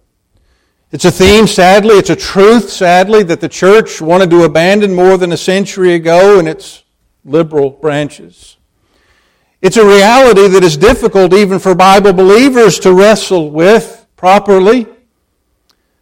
it's 0.91 1.05
a 1.05 1.11
theme, 1.11 1.47
sadly, 1.47 1.95
it's 1.95 2.09
a 2.09 2.17
truth, 2.17 2.69
sadly, 2.69 3.23
that 3.23 3.39
the 3.39 3.47
church 3.47 4.01
wanted 4.01 4.29
to 4.31 4.43
abandon 4.43 4.93
more 4.93 5.17
than 5.17 5.31
a 5.31 5.37
century 5.37 5.93
ago 5.93 6.37
in 6.37 6.47
its 6.47 6.83
liberal 7.23 7.69
branches. 7.69 8.57
It's 9.61 9.77
a 9.77 9.85
reality 9.85 10.49
that 10.49 10.63
is 10.63 10.75
difficult 10.75 11.33
even 11.33 11.59
for 11.59 11.75
Bible 11.75 12.11
believers 12.11 12.77
to 12.79 12.91
wrestle 12.91 13.51
with 13.51 14.05
properly 14.17 14.85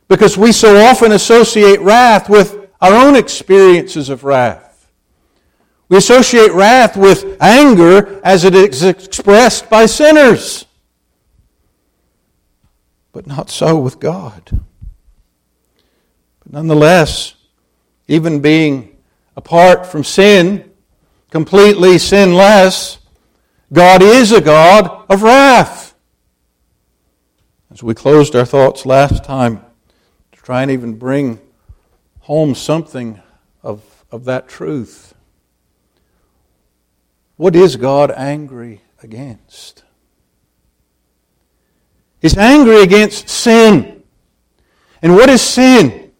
because 0.08 0.40
we 0.40 0.52
so 0.52 0.78
often 0.78 1.12
associate 1.12 1.82
wrath 1.82 2.28
with 2.28 2.59
our 2.82 2.94
own 2.94 3.16
experiences 3.16 4.10
of 4.10 4.24
wrath. 4.24 4.92
We 5.90 5.98
associate 5.98 6.52
wrath 6.52 6.96
with 6.96 7.38
anger 7.42 8.22
as 8.24 8.46
it 8.46 8.54
is 8.54 8.84
expressed 8.84 9.70
by 9.70 9.88
sinners, 9.88 10.66
but 13.12 13.26
not 13.26 13.50
so 13.50 13.80
with 13.80 14.00
God. 14.00 14.44
But 16.40 16.54
Nonetheless, 16.54 17.34
even 18.08 18.40
being 18.40 18.98
apart 19.36 19.88
from 19.88 20.04
sin, 20.04 20.72
completely 21.32 21.98
sinless, 21.98 23.00
God 23.74 24.02
is 24.02 24.32
a 24.32 24.42
God 24.42 25.06
of 25.10 25.24
wrath. 25.24 25.96
As 27.72 27.84
we 27.84 27.94
closed 27.94 28.36
our 28.36 28.46
thoughts 28.46 28.86
last 28.86 29.24
time, 29.24 29.64
to 30.32 30.42
try 30.42 30.62
and 30.62 30.72
even 30.72 30.96
bring 30.96 31.40
home 32.30 32.54
something 32.54 33.20
of, 33.64 34.06
of 34.12 34.26
that 34.26 34.48
truth. 34.48 35.16
What 37.38 37.56
is 37.56 37.76
God 37.76 38.12
angry 38.12 38.82
against? 39.02 39.84
He's 42.22 42.38
angry 42.38 42.84
against 42.84 43.30
sin. 43.30 44.04
And 45.02 45.16
what 45.16 45.28
is 45.28 45.42
sin? 45.42 46.12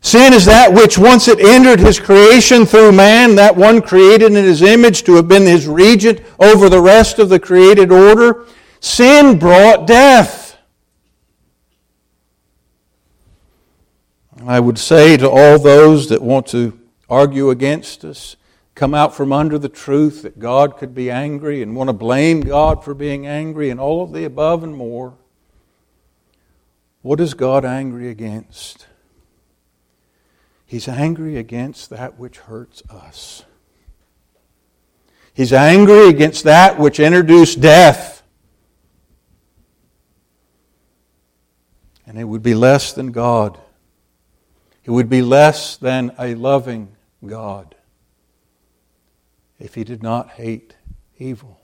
Sin 0.00 0.32
is 0.32 0.44
that 0.46 0.72
which 0.72 0.98
once 0.98 1.28
it 1.28 1.38
entered 1.38 1.78
his 1.78 2.00
creation 2.00 2.66
through 2.66 2.90
man, 2.90 3.36
that 3.36 3.54
one 3.54 3.80
created 3.82 4.32
in 4.32 4.44
his 4.44 4.60
image 4.60 5.04
to 5.04 5.14
have 5.14 5.28
been 5.28 5.42
his 5.42 5.68
regent 5.68 6.20
over 6.40 6.68
the 6.68 6.82
rest 6.82 7.20
of 7.20 7.28
the 7.28 7.38
created 7.38 7.92
order, 7.92 8.44
sin 8.80 9.38
brought 9.38 9.86
death. 9.86 10.45
I 14.48 14.60
would 14.60 14.78
say 14.78 15.16
to 15.16 15.28
all 15.28 15.58
those 15.58 16.08
that 16.08 16.22
want 16.22 16.46
to 16.48 16.78
argue 17.08 17.50
against 17.50 18.04
us, 18.04 18.36
come 18.74 18.94
out 18.94 19.14
from 19.14 19.32
under 19.32 19.58
the 19.58 19.68
truth 19.68 20.22
that 20.22 20.38
God 20.38 20.76
could 20.76 20.94
be 20.94 21.10
angry 21.10 21.62
and 21.62 21.74
want 21.74 21.88
to 21.88 21.94
blame 21.94 22.42
God 22.42 22.84
for 22.84 22.94
being 22.94 23.26
angry 23.26 23.70
and 23.70 23.80
all 23.80 24.02
of 24.02 24.12
the 24.12 24.24
above 24.24 24.62
and 24.62 24.76
more. 24.76 25.14
What 27.02 27.20
is 27.20 27.34
God 27.34 27.64
angry 27.64 28.08
against? 28.08 28.86
He's 30.66 30.88
angry 30.88 31.36
against 31.36 31.90
that 31.90 32.18
which 32.18 32.38
hurts 32.38 32.82
us. 32.90 33.44
He's 35.32 35.52
angry 35.52 36.08
against 36.08 36.44
that 36.44 36.78
which 36.78 37.00
introduced 37.00 37.60
death. 37.60 38.22
And 42.06 42.18
it 42.18 42.24
would 42.24 42.42
be 42.42 42.54
less 42.54 42.92
than 42.92 43.12
God. 43.12 43.58
It 44.86 44.92
would 44.92 45.08
be 45.08 45.20
less 45.20 45.76
than 45.76 46.12
a 46.16 46.36
loving 46.36 46.94
God 47.26 47.74
if 49.58 49.74
he 49.74 49.82
did 49.82 50.00
not 50.00 50.30
hate 50.30 50.76
evil, 51.18 51.60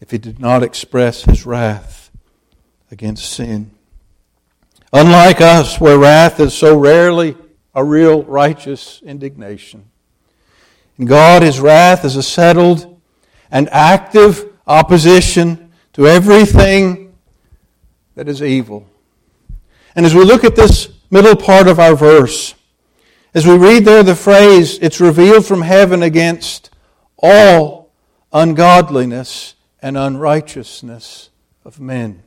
if 0.00 0.10
he 0.10 0.16
did 0.16 0.40
not 0.40 0.62
express 0.62 1.24
his 1.24 1.44
wrath 1.44 2.10
against 2.90 3.30
sin. 3.30 3.70
Unlike 4.94 5.42
us, 5.42 5.78
where 5.78 5.98
wrath 5.98 6.40
is 6.40 6.54
so 6.54 6.76
rarely 6.78 7.36
a 7.74 7.84
real 7.84 8.22
righteous 8.22 9.02
indignation. 9.02 9.90
In 10.98 11.04
God, 11.04 11.42
His 11.42 11.60
wrath 11.60 12.04
is 12.04 12.16
a 12.16 12.22
settled 12.22 13.00
and 13.50 13.68
active 13.70 14.46
opposition 14.66 15.72
to 15.94 16.06
everything 16.06 17.14
that 18.14 18.28
is 18.28 18.42
evil. 18.42 18.86
And 19.96 20.04
as 20.06 20.14
we 20.14 20.24
look 20.24 20.44
at 20.44 20.56
this 20.56 20.88
middle 21.12 21.36
part 21.36 21.68
of 21.68 21.78
our 21.78 21.94
verse, 21.94 22.54
as 23.34 23.46
we 23.46 23.56
read 23.56 23.84
there 23.84 24.02
the 24.02 24.16
phrase, 24.16 24.78
it's 24.78 24.98
revealed 24.98 25.44
from 25.44 25.60
heaven 25.60 26.02
against 26.02 26.70
all 27.18 27.92
ungodliness 28.32 29.54
and 29.82 29.98
unrighteousness 29.98 31.28
of 31.66 31.78
men. 31.78 32.22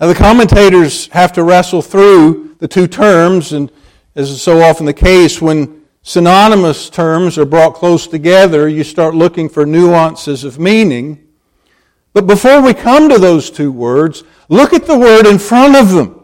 Now, 0.00 0.08
the 0.08 0.16
commentators 0.16 1.06
have 1.08 1.32
to 1.34 1.44
wrestle 1.44 1.80
through 1.80 2.56
the 2.58 2.66
two 2.66 2.88
terms, 2.88 3.52
and 3.52 3.70
as 4.16 4.30
is 4.30 4.42
so 4.42 4.60
often 4.60 4.84
the 4.84 4.92
case, 4.92 5.40
when 5.40 5.84
synonymous 6.02 6.90
terms 6.90 7.38
are 7.38 7.44
brought 7.44 7.74
close 7.74 8.08
together, 8.08 8.68
you 8.68 8.82
start 8.82 9.14
looking 9.14 9.48
for 9.48 9.64
nuances 9.64 10.42
of 10.42 10.58
meaning. 10.58 11.24
But 12.12 12.26
before 12.26 12.60
we 12.60 12.74
come 12.74 13.08
to 13.08 13.18
those 13.18 13.48
two 13.48 13.70
words, 13.70 14.24
look 14.48 14.72
at 14.72 14.86
the 14.86 14.98
word 14.98 15.24
in 15.24 15.38
front 15.38 15.76
of 15.76 15.90
them. 15.90 16.17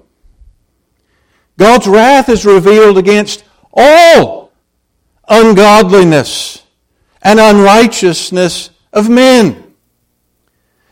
God's 1.56 1.86
wrath 1.86 2.28
is 2.28 2.44
revealed 2.44 2.98
against 2.98 3.44
all 3.72 4.52
ungodliness 5.28 6.64
and 7.22 7.40
unrighteousness 7.40 8.70
of 8.92 9.08
men. 9.08 9.74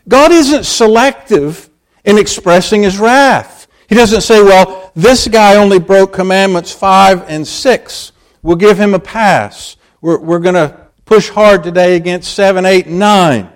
God 0.07 0.31
isn't 0.31 0.65
selective 0.65 1.69
in 2.03 2.17
expressing 2.17 2.83
his 2.83 2.97
wrath. 2.97 3.67
He 3.87 3.95
doesn't 3.95 4.21
say, 4.21 4.41
well, 4.41 4.91
this 4.95 5.27
guy 5.27 5.55
only 5.55 5.79
broke 5.79 6.13
commandments 6.13 6.71
5 6.71 7.29
and 7.29 7.47
6. 7.47 8.11
We'll 8.41 8.55
give 8.55 8.77
him 8.77 8.93
a 8.93 8.99
pass. 8.99 9.77
We're, 10.01 10.19
we're 10.19 10.39
going 10.39 10.55
to 10.55 10.87
push 11.05 11.29
hard 11.29 11.63
today 11.63 11.95
against 11.95 12.33
7, 12.33 12.65
8, 12.65 12.87
and 12.87 12.99
9. 12.99 13.49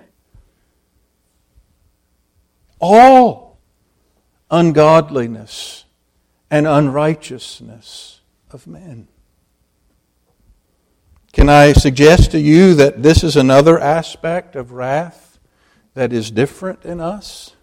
All 2.80 3.58
ungodliness 4.50 5.84
and 6.50 6.66
unrighteousness 6.66 8.20
of 8.50 8.66
men. 8.66 9.08
Can 11.32 11.48
I 11.48 11.72
suggest 11.72 12.32
to 12.32 12.40
you 12.40 12.74
that 12.74 13.02
this 13.02 13.22
is 13.22 13.36
another 13.36 13.78
aspect 13.78 14.56
of 14.56 14.72
wrath 14.72 15.38
that 15.94 16.12
is 16.12 16.30
different 16.30 16.84
in 16.84 17.00
us 17.00 17.54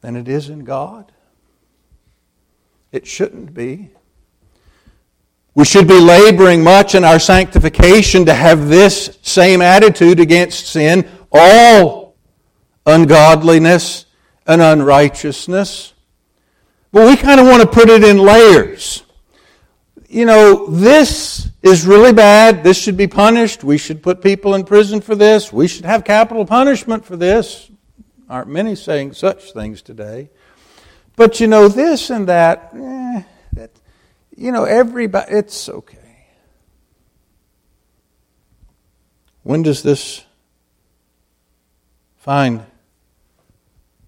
than 0.00 0.16
it 0.16 0.28
is 0.28 0.48
in 0.48 0.64
God? 0.64 1.12
It 2.92 3.06
shouldn't 3.06 3.54
be. 3.54 3.90
We 5.54 5.64
should 5.64 5.86
be 5.86 6.00
laboring 6.00 6.62
much 6.62 6.94
in 6.94 7.04
our 7.04 7.18
sanctification 7.20 8.26
to 8.26 8.34
have 8.34 8.68
this 8.68 9.18
same 9.22 9.62
attitude 9.62 10.20
against 10.20 10.66
sin, 10.66 11.08
all 11.32 12.16
ungodliness 12.84 14.06
and 14.46 14.60
unrighteousness. 14.60 15.93
But 16.94 17.08
we 17.08 17.16
kind 17.16 17.40
of 17.40 17.48
want 17.48 17.60
to 17.60 17.66
put 17.66 17.90
it 17.90 18.04
in 18.04 18.18
layers. 18.18 19.02
You 20.08 20.26
know, 20.26 20.68
this 20.68 21.48
is 21.60 21.84
really 21.84 22.12
bad. 22.12 22.62
This 22.62 22.80
should 22.80 22.96
be 22.96 23.08
punished. 23.08 23.64
We 23.64 23.78
should 23.78 24.00
put 24.00 24.22
people 24.22 24.54
in 24.54 24.64
prison 24.64 25.00
for 25.00 25.16
this. 25.16 25.52
We 25.52 25.66
should 25.66 25.86
have 25.86 26.04
capital 26.04 26.46
punishment 26.46 27.04
for 27.04 27.16
this. 27.16 27.68
Aren't 28.30 28.46
many 28.46 28.76
saying 28.76 29.14
such 29.14 29.52
things 29.52 29.82
today? 29.82 30.30
But 31.16 31.40
you 31.40 31.48
know, 31.48 31.66
this 31.66 32.10
and 32.10 32.28
that, 32.28 32.70
eh, 32.72 33.22
that 33.54 33.72
you 34.36 34.52
know, 34.52 34.62
everybody, 34.62 35.32
it's 35.32 35.68
okay. 35.68 36.28
When 39.42 39.62
does 39.62 39.82
this 39.82 40.24
find 42.18 42.64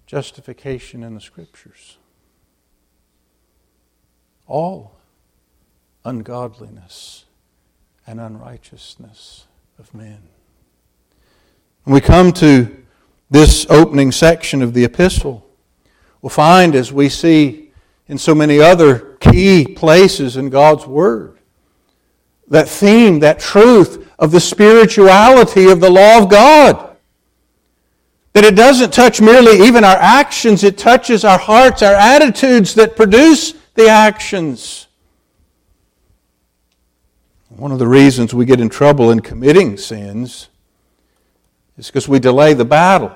justification 0.05 1.03
in 1.03 1.15
the 1.15 1.21
Scriptures? 1.21 1.97
All 4.47 4.93
ungodliness 6.03 7.25
and 8.05 8.19
unrighteousness 8.19 9.45
of 9.77 9.93
men. 9.93 10.19
When 11.83 11.93
we 11.93 12.01
come 12.01 12.31
to 12.33 12.75
this 13.29 13.65
opening 13.69 14.11
section 14.11 14.61
of 14.61 14.73
the 14.73 14.85
epistle, 14.85 15.45
we'll 16.21 16.29
find 16.29 16.75
as 16.75 16.93
we 16.93 17.09
see 17.09 17.71
in 18.07 18.17
so 18.17 18.33
many 18.33 18.59
other 18.59 19.17
key 19.19 19.65
places 19.65 20.37
in 20.37 20.49
God's 20.49 20.87
Word. 20.87 21.37
That 22.47 22.69
theme, 22.69 23.19
that 23.19 23.39
truth 23.39 24.09
of 24.17 24.31
the 24.31 24.39
spirituality 24.39 25.69
of 25.69 25.81
the 25.81 25.89
law 25.89 26.23
of 26.23 26.29
God. 26.29 26.95
That 28.31 28.45
it 28.45 28.55
doesn't 28.55 28.93
touch 28.93 29.19
merely 29.19 29.67
even 29.67 29.83
our 29.83 29.97
actions, 29.97 30.63
it 30.63 30.77
touches 30.77 31.25
our 31.25 31.39
hearts, 31.39 31.81
our 31.81 31.95
attitudes 31.95 32.75
that 32.75 32.95
produce 32.95 33.53
the 33.77 33.87
actions. 33.87 34.87
One 37.49 37.71
of 37.71 37.79
the 37.79 37.87
reasons 37.87 38.33
we 38.33 38.43
get 38.45 38.59
in 38.59 38.69
trouble 38.69 39.11
in 39.11 39.21
committing 39.21 39.77
sins 39.77 40.49
is 41.77 41.87
because 41.87 42.09
we 42.09 42.19
delay 42.19 42.53
the 42.53 42.65
battle. 42.65 43.15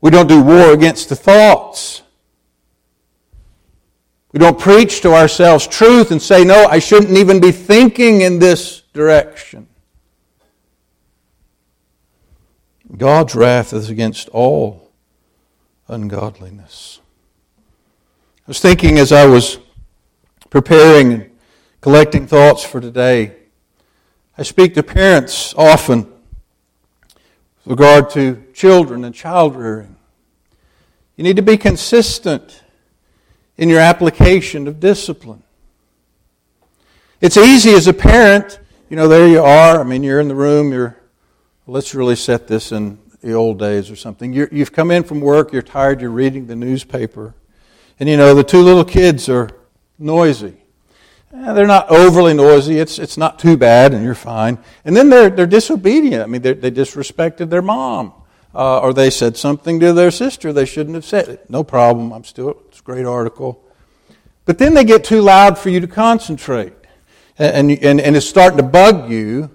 We 0.00 0.10
don't 0.10 0.26
do 0.26 0.42
war 0.42 0.72
against 0.72 1.10
the 1.10 1.16
thoughts. 1.16 2.02
We 4.32 4.38
don't 4.38 4.58
preach 4.58 5.00
to 5.02 5.14
ourselves 5.14 5.66
truth 5.66 6.10
and 6.10 6.20
say, 6.20 6.44
no, 6.44 6.66
I 6.66 6.78
shouldn't 6.78 7.16
even 7.16 7.40
be 7.40 7.52
thinking 7.52 8.22
in 8.22 8.38
this 8.38 8.82
direction. 8.92 9.68
God's 12.96 13.34
wrath 13.34 13.72
is 13.72 13.90
against 13.90 14.28
all 14.30 14.90
ungodliness. 15.88 17.00
I 18.48 18.50
was 18.50 18.60
thinking 18.60 18.96
as 18.96 19.12
I 19.12 19.26
was 19.26 19.58
preparing 20.48 21.12
and 21.12 21.30
collecting 21.82 22.26
thoughts 22.26 22.64
for 22.64 22.80
today, 22.80 23.36
I 24.38 24.42
speak 24.42 24.72
to 24.76 24.82
parents 24.82 25.52
often 25.54 26.10
with 27.04 27.66
regard 27.66 28.08
to 28.12 28.42
children 28.54 29.04
and 29.04 29.14
child 29.14 29.54
rearing. 29.54 29.96
You 31.16 31.24
need 31.24 31.36
to 31.36 31.42
be 31.42 31.58
consistent 31.58 32.62
in 33.58 33.68
your 33.68 33.80
application 33.80 34.66
of 34.66 34.80
discipline. 34.80 35.42
It's 37.20 37.36
easy 37.36 37.72
as 37.74 37.86
a 37.86 37.92
parent, 37.92 38.60
you 38.88 38.96
know, 38.96 39.08
there 39.08 39.28
you 39.28 39.42
are. 39.42 39.78
I 39.78 39.84
mean, 39.84 40.02
you're 40.02 40.20
in 40.20 40.28
the 40.28 40.34
room, 40.34 40.72
you're, 40.72 40.96
let's 41.66 41.94
really 41.94 42.16
set 42.16 42.48
this 42.48 42.72
in 42.72 42.98
the 43.20 43.34
old 43.34 43.58
days 43.58 43.90
or 43.90 43.96
something. 43.96 44.32
you 44.32 44.48
have 44.50 44.72
come 44.72 44.90
in 44.90 45.04
from 45.04 45.20
work, 45.20 45.52
you're 45.52 45.60
tired, 45.60 46.00
you're 46.00 46.08
reading 46.08 46.46
the 46.46 46.56
newspaper. 46.56 47.34
And 48.00 48.08
you 48.08 48.16
know, 48.16 48.34
the 48.34 48.44
two 48.44 48.62
little 48.62 48.84
kids 48.84 49.28
are 49.28 49.50
noisy. 49.98 50.56
Eh, 51.34 51.52
they're 51.52 51.66
not 51.66 51.90
overly 51.90 52.34
noisy, 52.34 52.78
it's, 52.78 52.98
it's 52.98 53.16
not 53.16 53.38
too 53.38 53.56
bad, 53.56 53.92
and 53.92 54.04
you're 54.04 54.14
fine. 54.14 54.58
And 54.84 54.96
then 54.96 55.10
they're, 55.10 55.30
they're 55.30 55.46
disobedient. 55.46 56.22
I 56.22 56.26
mean, 56.26 56.42
they, 56.42 56.54
they 56.54 56.70
disrespected 56.70 57.50
their 57.50 57.62
mom. 57.62 58.12
Uh, 58.54 58.80
or 58.80 58.94
they 58.94 59.10
said 59.10 59.36
something 59.36 59.78
to 59.78 59.92
their 59.92 60.10
sister 60.10 60.52
they 60.52 60.64
shouldn't 60.64 60.94
have 60.94 61.04
said. 61.04 61.38
No 61.50 61.62
problem, 61.62 62.12
I'm 62.12 62.24
still 62.24 62.62
it's 62.68 62.80
a 62.80 62.82
Great 62.82 63.04
article. 63.04 63.62
But 64.46 64.58
then 64.58 64.72
they 64.72 64.84
get 64.84 65.04
too 65.04 65.20
loud 65.20 65.58
for 65.58 65.68
you 65.68 65.80
to 65.80 65.86
concentrate. 65.86 66.72
And, 67.38 67.70
and, 67.70 68.00
and 68.00 68.16
it's 68.16 68.26
starting 68.26 68.56
to 68.56 68.62
bug 68.62 69.10
you. 69.10 69.50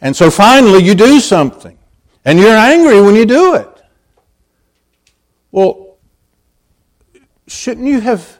And 0.00 0.16
so 0.16 0.30
finally 0.30 0.82
you 0.82 0.94
do 0.94 1.20
something. 1.20 1.78
And 2.24 2.38
you're 2.38 2.56
angry 2.56 3.00
when 3.02 3.14
you 3.14 3.26
do 3.26 3.54
it. 3.56 3.68
Well, 5.50 5.91
shouldn't 7.52 7.86
you 7.86 8.00
have 8.00 8.38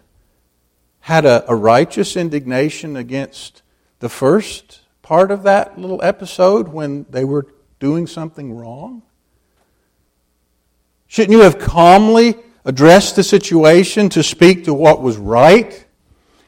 had 1.01 1.25
a, 1.25 1.44
a 1.51 1.55
righteous 1.55 2.16
indignation 2.16 2.96
against 2.96 3.62
the 3.98 4.09
first 4.09 4.81
part 5.03 5.31
of 5.31 5.42
that 5.42 5.79
little 5.79 6.03
episode 6.03 6.68
when 6.68 7.07
they 7.11 7.25
were 7.25 7.46
doing 7.81 8.07
something 8.07 8.55
wrong? 8.57 9.03
Shouldn't 11.07 11.33
you 11.33 11.40
have 11.40 11.59
calmly 11.59 12.37
addressed 12.64 13.16
the 13.16 13.22
situation 13.22 14.09
to 14.11 14.22
speak 14.22 14.64
to 14.64 14.75
what 14.75 15.03
was 15.03 15.16
right, 15.16 15.85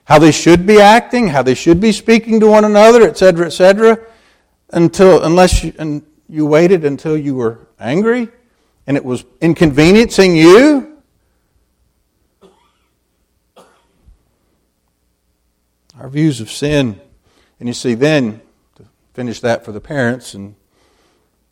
how 0.05 0.19
they 0.19 0.33
should 0.33 0.67
be 0.67 0.81
acting, 0.81 1.29
how 1.29 1.43
they 1.43 1.55
should 1.55 1.81
be 1.81 1.93
speaking 1.93 2.41
to 2.41 2.47
one 2.47 2.65
another, 2.65 3.09
etc., 3.09 3.47
etc., 3.47 3.99
until 4.71 5.23
unless 5.23 5.63
you, 5.63 5.73
and 5.79 6.03
you 6.29 6.47
waited 6.47 6.85
until 6.85 7.17
you 7.17 7.35
were 7.35 7.69
angry 7.79 8.29
and 8.87 8.97
it 8.97 9.05
was 9.05 9.25
inconveniencing 9.41 10.37
you. 10.37 10.94
Our 15.99 16.09
views 16.09 16.41
of 16.41 16.51
sin, 16.51 17.01
and 17.61 17.69
you 17.69 17.75
see, 17.75 17.95
then 17.95 18.41
to 18.77 18.85
finish 19.13 19.41
that 19.41 19.65
for 19.65 19.73
the 19.73 19.81
parents 19.81 20.35
and 20.35 20.57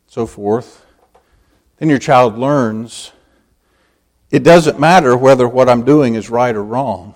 so 0.07 0.25
forth, 0.25 0.85
then 1.77 1.89
your 1.89 1.99
child 1.99 2.37
learns 2.37 3.11
it 4.33 4.41
doesn't 4.41 4.79
matter 4.79 5.15
whether 5.15 5.47
what 5.47 5.69
I'm 5.69 5.85
doing 5.85 6.15
is 6.15 6.27
right 6.27 6.55
or 6.55 6.63
wrong. 6.63 7.13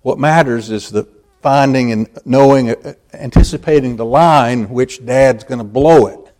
What 0.00 0.18
matters 0.18 0.70
is 0.70 0.88
the 0.88 1.06
finding 1.42 1.92
and 1.92 2.08
knowing, 2.24 2.70
uh, 2.70 2.94
anticipating 3.12 3.96
the 3.96 4.06
line 4.06 4.70
which 4.70 5.04
dad's 5.04 5.44
going 5.44 5.58
to 5.58 5.64
blow 5.64 6.06
it. 6.06 6.32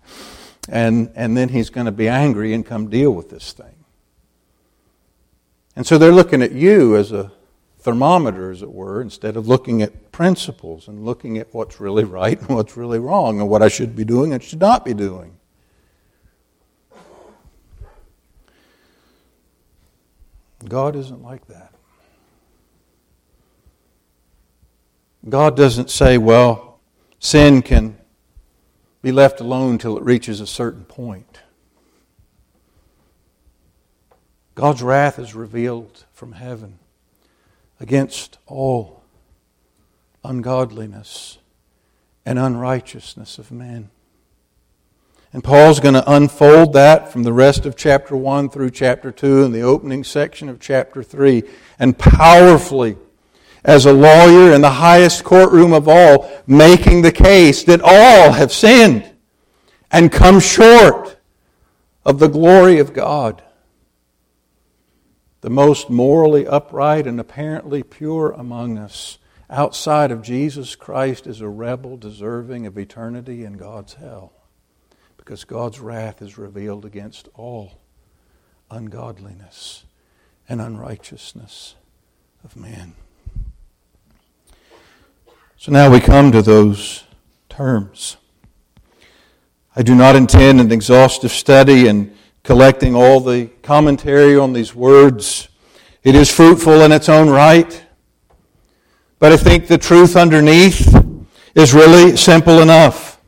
And, 0.70 1.12
and 1.14 1.36
then 1.36 1.50
he's 1.50 1.68
going 1.68 1.84
to 1.84 1.92
be 1.92 2.08
angry 2.08 2.54
and 2.54 2.64
come 2.64 2.88
deal 2.88 3.10
with 3.10 3.28
this 3.28 3.52
thing. 3.52 3.84
And 5.76 5.86
so 5.86 5.98
they're 5.98 6.12
looking 6.12 6.40
at 6.40 6.52
you 6.52 6.96
as 6.96 7.12
a 7.12 7.30
thermometer, 7.80 8.50
as 8.50 8.62
it 8.62 8.70
were, 8.70 9.00
instead 9.00 9.36
of 9.36 9.48
looking 9.48 9.80
at 9.82 10.12
principles 10.12 10.88
and 10.88 11.04
looking 11.04 11.38
at 11.38 11.52
what's 11.54 11.80
really 11.80 12.04
right 12.04 12.38
and 12.40 12.50
what's 12.50 12.76
really 12.76 12.98
wrong 12.98 13.40
and 13.40 13.48
what 13.48 13.62
I 13.62 13.68
should 13.68 13.96
be 13.96 14.04
doing 14.04 14.32
and 14.32 14.42
should 14.42 14.60
not 14.60 14.84
be 14.84 14.94
doing. 14.94 15.36
God 20.68 20.94
isn't 20.96 21.22
like 21.22 21.46
that. 21.46 21.72
God 25.28 25.56
doesn't 25.56 25.90
say, 25.90 26.18
well, 26.18 26.80
sin 27.18 27.62
can 27.62 27.96
be 29.02 29.12
left 29.12 29.40
alone 29.40 29.78
till 29.78 29.96
it 29.96 30.02
reaches 30.02 30.40
a 30.40 30.46
certain 30.46 30.84
point. 30.84 31.40
God's 34.54 34.82
wrath 34.82 35.18
is 35.18 35.34
revealed 35.34 36.04
from 36.12 36.32
heaven 36.32 36.79
against 37.80 38.38
all 38.46 39.02
ungodliness 40.22 41.38
and 42.26 42.38
unrighteousness 42.38 43.38
of 43.38 43.50
men. 43.50 43.90
And 45.32 45.42
Paul's 45.42 45.80
going 45.80 45.94
to 45.94 46.12
unfold 46.12 46.72
that 46.72 47.12
from 47.12 47.22
the 47.22 47.32
rest 47.32 47.64
of 47.64 47.76
chapter 47.76 48.16
1 48.16 48.50
through 48.50 48.70
chapter 48.70 49.12
2 49.12 49.44
and 49.44 49.54
the 49.54 49.62
opening 49.62 50.04
section 50.04 50.48
of 50.48 50.60
chapter 50.60 51.02
3. 51.02 51.44
And 51.78 51.96
powerfully, 51.96 52.96
as 53.64 53.86
a 53.86 53.92
lawyer 53.92 54.52
in 54.52 54.60
the 54.60 54.70
highest 54.70 55.22
courtroom 55.22 55.72
of 55.72 55.86
all, 55.88 56.30
making 56.46 57.02
the 57.02 57.12
case 57.12 57.62
that 57.64 57.80
all 57.80 58.32
have 58.32 58.52
sinned 58.52 59.08
and 59.90 60.10
come 60.10 60.40
short 60.40 61.16
of 62.04 62.18
the 62.18 62.28
glory 62.28 62.78
of 62.78 62.92
God. 62.92 63.42
The 65.40 65.50
most 65.50 65.88
morally 65.88 66.46
upright 66.46 67.06
and 67.06 67.18
apparently 67.18 67.82
pure 67.82 68.30
among 68.32 68.76
us, 68.76 69.18
outside 69.48 70.10
of 70.10 70.22
Jesus 70.22 70.76
Christ, 70.76 71.26
is 71.26 71.40
a 71.40 71.48
rebel 71.48 71.96
deserving 71.96 72.66
of 72.66 72.76
eternity 72.76 73.44
in 73.44 73.54
God's 73.54 73.94
hell 73.94 74.32
because 75.16 75.44
God's 75.44 75.80
wrath 75.80 76.20
is 76.20 76.36
revealed 76.36 76.84
against 76.84 77.28
all 77.34 77.80
ungodliness 78.70 79.84
and 80.48 80.60
unrighteousness 80.60 81.74
of 82.44 82.56
man. 82.56 82.94
So 85.56 85.72
now 85.72 85.90
we 85.90 86.00
come 86.00 86.32
to 86.32 86.42
those 86.42 87.04
terms. 87.48 88.16
I 89.76 89.82
do 89.82 89.94
not 89.94 90.16
intend 90.16 90.60
an 90.60 90.72
exhaustive 90.72 91.30
study 91.30 91.86
and 91.86 92.16
collecting 92.42 92.94
all 92.94 93.20
the 93.20 93.48
commentary 93.62 94.36
on 94.36 94.52
these 94.52 94.74
words. 94.74 95.48
It 96.02 96.14
is 96.14 96.30
fruitful 96.30 96.80
in 96.82 96.92
its 96.92 97.08
own 97.08 97.28
right. 97.28 97.84
But 99.18 99.32
I 99.32 99.36
think 99.36 99.66
the 99.66 99.78
truth 99.78 100.16
underneath 100.16 100.94
is 101.54 101.74
really 101.74 102.16
simple 102.16 102.60
enough. 102.60 103.20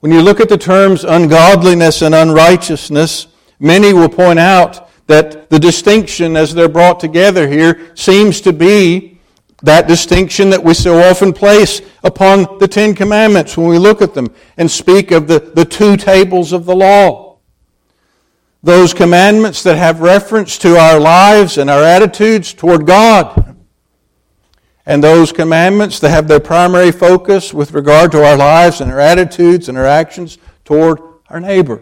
When 0.00 0.12
you 0.12 0.20
look 0.20 0.40
at 0.40 0.48
the 0.48 0.58
terms 0.58 1.04
ungodliness 1.04 2.02
and 2.02 2.14
unrighteousness, 2.14 3.28
many 3.58 3.92
will 3.92 4.10
point 4.10 4.38
out 4.38 4.90
that 5.06 5.48
the 5.48 5.58
distinction 5.58 6.36
as 6.36 6.52
they're 6.52 6.68
brought 6.68 7.00
together 7.00 7.48
here 7.48 7.92
seems 7.94 8.40
to 8.42 8.52
be 8.52 9.18
that 9.62 9.88
distinction 9.88 10.50
that 10.50 10.62
we 10.62 10.74
so 10.74 11.00
often 11.00 11.32
place 11.32 11.80
upon 12.04 12.58
the 12.58 12.68
Ten 12.68 12.94
Commandments 12.94 13.56
when 13.56 13.68
we 13.68 13.78
look 13.78 14.02
at 14.02 14.14
them 14.14 14.28
and 14.58 14.70
speak 14.70 15.10
of 15.10 15.26
the, 15.26 15.40
the 15.40 15.64
two 15.64 15.96
tables 15.96 16.52
of 16.52 16.66
the 16.66 16.76
law. 16.76 17.25
Those 18.66 18.92
commandments 18.92 19.62
that 19.62 19.76
have 19.76 20.00
reference 20.00 20.58
to 20.58 20.76
our 20.76 20.98
lives 20.98 21.56
and 21.56 21.70
our 21.70 21.84
attitudes 21.84 22.52
toward 22.52 22.84
God 22.84 23.56
and 24.84 25.04
those 25.04 25.30
commandments 25.30 26.00
that 26.00 26.10
have 26.10 26.26
their 26.26 26.40
primary 26.40 26.90
focus 26.90 27.54
with 27.54 27.70
regard 27.70 28.10
to 28.10 28.26
our 28.26 28.36
lives 28.36 28.80
and 28.80 28.90
our 28.90 28.98
attitudes 28.98 29.68
and 29.68 29.78
our 29.78 29.86
actions 29.86 30.38
toward 30.64 31.00
our 31.28 31.38
neighbor. 31.38 31.80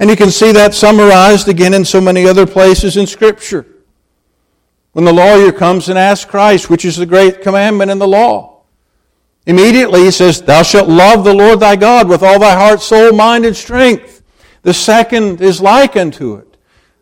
And 0.00 0.10
you 0.10 0.16
can 0.16 0.32
see 0.32 0.50
that 0.50 0.74
summarized 0.74 1.46
again 1.46 1.74
in 1.74 1.84
so 1.84 2.00
many 2.00 2.26
other 2.26 2.44
places 2.44 2.96
in 2.96 3.06
Scripture. 3.06 3.64
When 4.94 5.04
the 5.04 5.12
lawyer 5.12 5.52
comes 5.52 5.88
and 5.88 5.96
asks 5.96 6.28
Christ, 6.28 6.68
which 6.68 6.84
is 6.84 6.96
the 6.96 7.06
great 7.06 7.40
commandment 7.40 7.92
in 7.92 8.00
the 8.00 8.08
law, 8.08 8.62
immediately 9.46 10.06
he 10.06 10.10
says, 10.10 10.42
Thou 10.42 10.64
shalt 10.64 10.88
love 10.88 11.22
the 11.22 11.34
Lord 11.34 11.60
thy 11.60 11.76
God 11.76 12.08
with 12.08 12.24
all 12.24 12.40
thy 12.40 12.56
heart, 12.56 12.80
soul, 12.80 13.12
mind, 13.12 13.46
and 13.46 13.56
strength. 13.56 14.19
The 14.62 14.74
second 14.74 15.40
is 15.40 15.60
like 15.60 15.96
unto 15.96 16.34
it. 16.36 16.56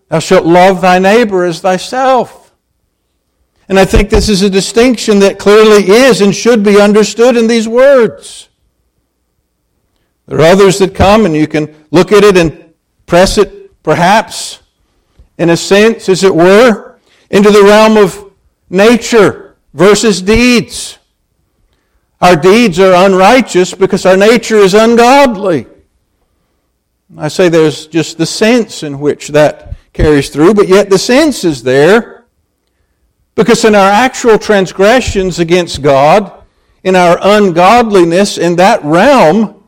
Thou 0.09 0.21
shalt 0.21 0.47
love 0.47 0.81
thy 0.81 0.99
neighbor 0.99 1.45
as 1.45 1.61
thyself. 1.61 2.55
And 3.69 3.79
I 3.79 3.85
think 3.85 4.09
this 4.09 4.29
is 4.29 4.43
a 4.43 4.49
distinction 4.49 5.19
that 5.19 5.39
clearly 5.39 5.91
is 5.91 6.21
and 6.21 6.35
should 6.35 6.63
be 6.63 6.81
understood 6.81 7.37
in 7.37 7.47
these 7.47 7.69
words. 7.69 8.49
There 10.27 10.39
are 10.39 10.53
others 10.53 10.79
that 10.79 10.95
come, 10.95 11.27
and 11.27 11.35
you 11.35 11.47
can 11.47 11.75
look 11.91 12.13
at 12.13 12.25
it 12.25 12.37
and 12.37 12.73
press 13.07 13.39
it, 13.39 13.83
perhaps, 13.83 14.61
in 15.37 15.51
a 15.51 15.57
sense, 15.57 16.09
as 16.09 16.25
it 16.25 16.35
were, 16.35 16.99
into 17.31 17.51
the 17.51 17.63
realm 17.63 17.97
of 17.97 18.33
nature 18.71 19.57
versus 19.75 20.23
deeds. 20.23 20.99
Our 22.21 22.37
deeds 22.37 22.79
are 22.79 23.07
unrighteous 23.07 23.75
because 23.75 24.05
our 24.07 24.17
nature 24.17 24.57
is 24.57 24.75
ungodly. 24.75 25.67
I 27.17 27.29
say 27.29 27.49
there's 27.49 27.87
just 27.87 28.19
the 28.19 28.27
sense 28.27 28.83
in 28.83 29.01
which 29.01 29.29
that 29.29 29.77
carries 29.93 30.29
through, 30.29 30.55
but 30.55 30.69
yet 30.69 30.91
the 30.91 30.99
sense 30.99 31.45
is 31.45 31.63
there. 31.63 32.27
Because 33.35 33.65
in 33.65 33.75
our 33.75 33.91
actual 33.91 34.39
transgressions 34.39 35.39
against 35.39 35.81
God, 35.81 36.45
in 36.83 36.97
our 36.97 37.19
ungodliness 37.21 38.37
in 38.37 38.57
that 38.57 38.85
realm, 38.85 39.65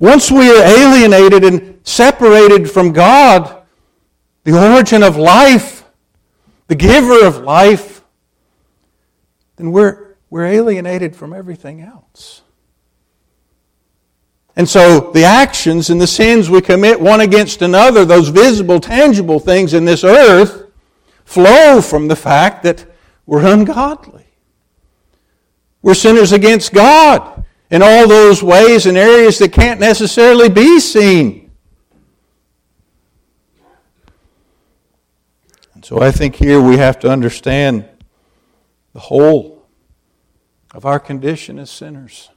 once 0.00 0.30
we 0.30 0.50
are 0.50 0.62
alienated 0.62 1.44
and 1.44 1.80
separated 1.86 2.70
from 2.70 2.92
God, 2.92 3.62
the 4.44 4.72
origin 4.72 5.02
of 5.02 5.16
life, 5.16 5.84
the 6.68 6.74
giver 6.74 7.26
of 7.26 7.38
life, 7.38 8.02
then 9.56 9.72
we're, 9.72 10.16
we're 10.30 10.46
alienated 10.46 11.14
from 11.14 11.32
everything 11.32 11.80
else. 11.80 12.42
And 14.58 14.68
so 14.68 15.12
the 15.12 15.22
actions 15.22 15.88
and 15.88 16.00
the 16.00 16.06
sins 16.08 16.50
we 16.50 16.60
commit 16.60 17.00
one 17.00 17.20
against 17.20 17.62
another, 17.62 18.04
those 18.04 18.28
visible, 18.28 18.80
tangible 18.80 19.38
things 19.38 19.72
in 19.72 19.84
this 19.84 20.02
earth, 20.02 20.68
flow 21.24 21.80
from 21.80 22.08
the 22.08 22.16
fact 22.16 22.64
that 22.64 22.84
we're 23.24 23.46
ungodly. 23.46 24.26
We're 25.80 25.94
sinners 25.94 26.32
against 26.32 26.74
God 26.74 27.44
in 27.70 27.82
all 27.82 28.08
those 28.08 28.42
ways 28.42 28.86
and 28.86 28.98
areas 28.98 29.38
that 29.38 29.52
can't 29.52 29.78
necessarily 29.78 30.48
be 30.48 30.80
seen. 30.80 31.52
And 35.74 35.84
so 35.84 36.02
I 36.02 36.10
think 36.10 36.34
here 36.34 36.60
we 36.60 36.78
have 36.78 36.98
to 37.00 37.08
understand 37.08 37.88
the 38.92 38.98
whole 38.98 39.68
of 40.74 40.84
our 40.84 40.98
condition 40.98 41.60
as 41.60 41.70
sinners. 41.70 42.30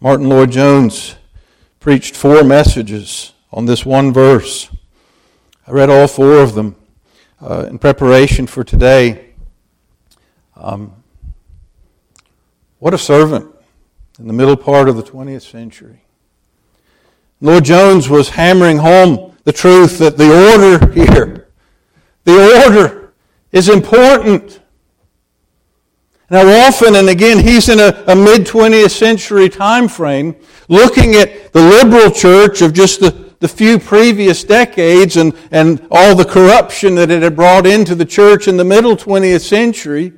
Martyn 0.00 0.28
Lloyd-Jones 0.28 1.16
preached 1.80 2.14
four 2.14 2.44
messages 2.44 3.32
on 3.50 3.66
this 3.66 3.84
one 3.84 4.12
verse. 4.12 4.70
I 5.66 5.72
read 5.72 5.90
all 5.90 6.06
four 6.06 6.38
of 6.38 6.54
them 6.54 6.76
uh, 7.40 7.66
in 7.68 7.80
preparation 7.80 8.46
for 8.46 8.62
today. 8.62 9.34
Um, 10.54 11.02
what 12.78 12.94
a 12.94 12.98
servant 12.98 13.52
in 14.20 14.28
the 14.28 14.32
middle 14.32 14.56
part 14.56 14.88
of 14.88 14.94
the 14.94 15.02
20th 15.02 15.42
century. 15.42 16.04
Lloyd-Jones 17.40 18.08
was 18.08 18.28
hammering 18.30 18.78
home 18.78 19.36
the 19.42 19.52
truth 19.52 19.98
that 19.98 20.16
the 20.16 20.30
order 20.52 20.92
here, 20.92 21.48
the 22.22 22.64
order 22.66 23.14
is 23.50 23.68
important. 23.68 24.60
Now, 26.30 26.46
often, 26.66 26.96
and 26.96 27.08
again, 27.08 27.38
he's 27.38 27.68
in 27.68 27.80
a, 27.80 28.04
a 28.06 28.14
mid 28.14 28.46
20th 28.46 28.90
century 28.90 29.48
time 29.48 29.88
frame, 29.88 30.36
looking 30.68 31.14
at 31.14 31.52
the 31.52 31.60
liberal 31.60 32.10
church 32.10 32.60
of 32.62 32.74
just 32.74 33.00
the 33.00 33.28
the 33.40 33.48
few 33.48 33.78
previous 33.78 34.42
decades 34.42 35.16
and, 35.16 35.32
and 35.50 35.86
all 35.90 36.14
the 36.14 36.24
corruption 36.24 36.94
that 36.96 37.10
it 37.10 37.22
had 37.22 37.36
brought 37.36 37.66
into 37.66 37.94
the 37.94 38.04
church 38.04 38.48
in 38.48 38.56
the 38.56 38.64
middle 38.64 38.96
20th 38.96 39.42
century. 39.42 40.12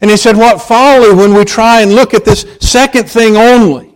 And 0.00 0.10
he 0.10 0.16
said, 0.16 0.36
What 0.36 0.62
folly 0.62 1.14
when 1.14 1.34
we 1.34 1.44
try 1.44 1.82
and 1.82 1.94
look 1.94 2.14
at 2.14 2.24
this 2.24 2.46
second 2.60 3.10
thing 3.10 3.36
only 3.36 3.88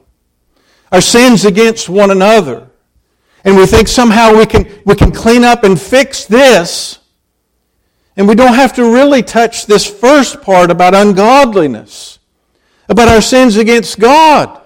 our 0.93 1.01
sins 1.01 1.45
against 1.45 1.89
one 1.89 2.13
another. 2.13 2.69
And 3.45 3.57
we 3.57 3.67
think 3.67 3.89
somehow 3.89 4.37
we 4.37 4.47
can, 4.47 4.69
we 4.85 4.95
can 4.95 5.11
clean 5.11 5.43
up 5.43 5.65
and 5.65 5.81
fix 5.81 6.25
this. 6.25 7.01
And 8.17 8.29
we 8.29 8.35
don't 8.35 8.55
have 8.55 8.75
to 8.75 8.85
really 8.85 9.23
touch 9.23 9.67
this 9.67 9.85
first 9.85 10.41
part 10.43 10.71
about 10.71 10.95
ungodliness, 10.95 12.19
about 12.89 13.09
our 13.09 13.21
sins 13.21 13.57
against 13.57 13.99
God. 13.99 14.61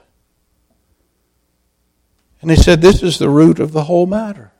And 2.42 2.50
he 2.50 2.56
said, 2.56 2.80
This 2.80 3.02
is 3.02 3.18
the 3.18 3.30
root 3.30 3.58
of 3.58 3.72
the 3.72 3.84
whole 3.84 4.06
matter. 4.06 4.52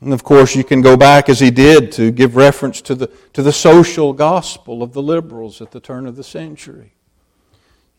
And 0.00 0.12
of 0.12 0.24
course, 0.24 0.56
you 0.56 0.64
can 0.64 0.82
go 0.82 0.96
back 0.96 1.28
as 1.28 1.38
he 1.38 1.50
did 1.50 1.92
to 1.92 2.10
give 2.10 2.34
reference 2.34 2.80
to 2.82 2.94
the, 2.94 3.06
to 3.34 3.42
the 3.42 3.52
social 3.52 4.12
gospel 4.12 4.82
of 4.82 4.92
the 4.92 5.02
liberals 5.02 5.62
at 5.62 5.70
the 5.70 5.78
turn 5.78 6.06
of 6.06 6.16
the 6.16 6.24
century. 6.24 6.92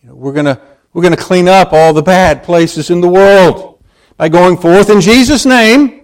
You 0.01 0.09
know, 0.09 0.15
we're 0.15 0.33
going 0.33 0.57
we're 0.93 1.01
going 1.01 1.15
to 1.15 1.21
clean 1.21 1.47
up 1.47 1.73
all 1.73 1.91
the 1.91 2.03
bad 2.03 2.43
places 2.43 2.89
in 2.89 3.01
the 3.01 3.07
world 3.07 3.81
by 4.15 4.29
going 4.29 4.57
forth 4.57 4.89
in 4.89 5.01
Jesus' 5.01 5.45
name, 5.45 6.02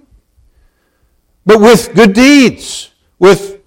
but 1.50 1.62
with 1.62 1.96
good 1.96 2.14
deeds, 2.14 2.92
with 3.18 3.64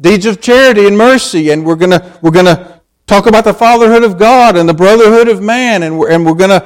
deeds 0.00 0.24
of 0.24 0.40
charity 0.40 0.86
and 0.86 0.96
mercy, 0.96 1.50
and 1.50 1.62
we're 1.62 1.76
going 1.76 1.90
we're 2.22 2.30
to 2.46 2.80
talk 3.06 3.26
about 3.26 3.44
the 3.44 3.52
fatherhood 3.52 4.02
of 4.02 4.16
God 4.16 4.56
and 4.56 4.66
the 4.66 4.72
brotherhood 4.72 5.28
of 5.28 5.42
man, 5.42 5.82
and 5.82 5.98
we're, 5.98 6.08
and 6.08 6.24
we're 6.24 6.32
going 6.32 6.58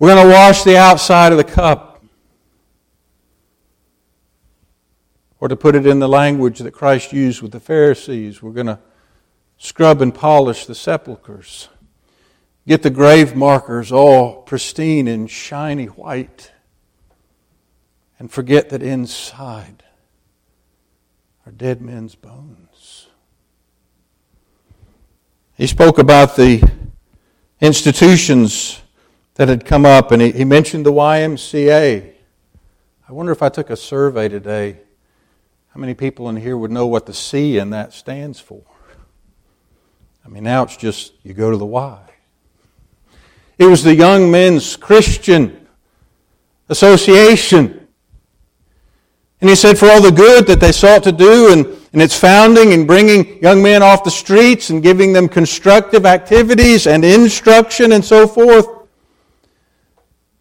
we're 0.00 0.12
to 0.26 0.28
wash 0.28 0.64
the 0.64 0.76
outside 0.76 1.30
of 1.30 1.38
the 1.38 1.44
cup. 1.44 2.04
Or 5.38 5.46
to 5.46 5.54
put 5.54 5.76
it 5.76 5.86
in 5.86 6.00
the 6.00 6.08
language 6.08 6.58
that 6.58 6.72
Christ 6.72 7.12
used 7.12 7.40
with 7.40 7.52
the 7.52 7.60
Pharisees, 7.60 8.42
we're 8.42 8.50
going 8.50 8.66
to 8.66 8.80
scrub 9.56 10.02
and 10.02 10.12
polish 10.12 10.66
the 10.66 10.74
sepulchres. 10.74 11.68
get 12.66 12.82
the 12.82 12.90
grave 12.90 13.36
markers 13.36 13.92
all 13.92 14.42
pristine 14.42 15.06
and 15.06 15.30
shiny 15.30 15.86
white 15.86 16.50
and 18.18 18.30
forget 18.30 18.70
that 18.70 18.82
inside 18.82 19.82
are 21.44 21.52
dead 21.52 21.80
men's 21.80 22.14
bones. 22.14 23.06
He 25.56 25.66
spoke 25.66 25.98
about 25.98 26.36
the 26.36 26.68
institutions 27.60 28.82
that 29.34 29.48
had 29.48 29.64
come 29.64 29.86
up, 29.86 30.12
and 30.12 30.20
he, 30.20 30.32
he 30.32 30.44
mentioned 30.44 30.84
the 30.84 30.92
YMCA. 30.92 32.12
I 33.08 33.12
wonder 33.12 33.32
if 33.32 33.42
I 33.42 33.48
took 33.48 33.70
a 33.70 33.76
survey 33.76 34.28
today, 34.28 34.80
how 35.68 35.80
many 35.80 35.94
people 35.94 36.28
in 36.28 36.36
here 36.36 36.56
would 36.56 36.70
know 36.70 36.86
what 36.86 37.06
the 37.06 37.14
C 37.14 37.58
in 37.58 37.70
that 37.70 37.92
stands 37.92 38.40
for? 38.40 38.62
I 40.24 40.28
mean, 40.28 40.42
now 40.42 40.64
it's 40.64 40.76
just 40.76 41.12
you 41.22 41.34
go 41.34 41.50
to 41.50 41.56
the 41.56 41.66
Y. 41.66 42.00
It 43.58 43.66
was 43.66 43.82
the 43.82 43.94
Young 43.94 44.30
Men's 44.30 44.76
Christian 44.76 45.66
Association. 46.68 47.85
And 49.40 49.50
he 49.50 49.56
said, 49.56 49.78
for 49.78 49.88
all 49.90 50.00
the 50.00 50.10
good 50.10 50.46
that 50.46 50.60
they 50.60 50.72
sought 50.72 51.02
to 51.04 51.12
do 51.12 51.52
in, 51.52 51.76
in 51.92 52.00
its 52.00 52.18
founding 52.18 52.72
and 52.72 52.86
bringing 52.86 53.42
young 53.42 53.62
men 53.62 53.82
off 53.82 54.02
the 54.02 54.10
streets 54.10 54.70
and 54.70 54.82
giving 54.82 55.12
them 55.12 55.28
constructive 55.28 56.06
activities 56.06 56.86
and 56.86 57.04
instruction 57.04 57.92
and 57.92 58.04
so 58.04 58.26
forth, 58.26 58.66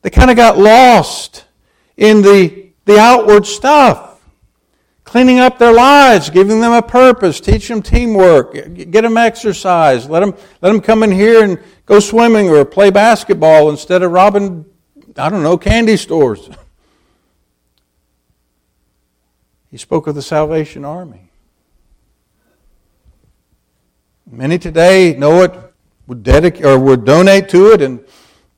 they 0.02 0.10
kind 0.10 0.30
of 0.30 0.38
got 0.38 0.58
lost 0.58 1.46
in 1.98 2.22
the, 2.22 2.70
the 2.86 2.98
outward 2.98 3.46
stuff. 3.46 4.22
Cleaning 5.04 5.40
up 5.40 5.60
their 5.60 5.74
lives, 5.74 6.30
giving 6.30 6.62
them 6.62 6.72
a 6.72 6.82
purpose, 6.82 7.40
teach 7.40 7.68
them 7.68 7.82
teamwork, 7.82 8.54
get 8.74 9.02
them 9.02 9.18
exercise, 9.18 10.10
let 10.10 10.22
them, 10.22 10.34
let 10.62 10.72
them 10.72 10.82
come 10.82 11.04
in 11.04 11.12
here 11.12 11.44
and 11.44 11.60
go 11.86 12.00
swimming 12.00 12.50
or 12.50 12.66
play 12.66 12.90
basketball 12.90 13.70
instead 13.70 14.04
of 14.04 14.12
robbing, 14.12 14.66
I 15.18 15.30
don't 15.30 15.44
know, 15.44 15.58
candy 15.58 15.98
stores. 15.98 16.50
He 19.76 19.80
spoke 19.80 20.08
of 20.08 20.16
the 20.16 20.22
Salvation 20.22 20.86
Army. 20.86 21.30
Many 24.26 24.58
today 24.58 25.14
know 25.18 25.42
it, 25.42 25.52
would 26.08 26.24
dedicate 26.24 26.64
or 26.64 26.80
would 26.80 27.04
donate 27.04 27.50
to 27.50 27.74
it, 27.74 27.82
and 27.82 28.00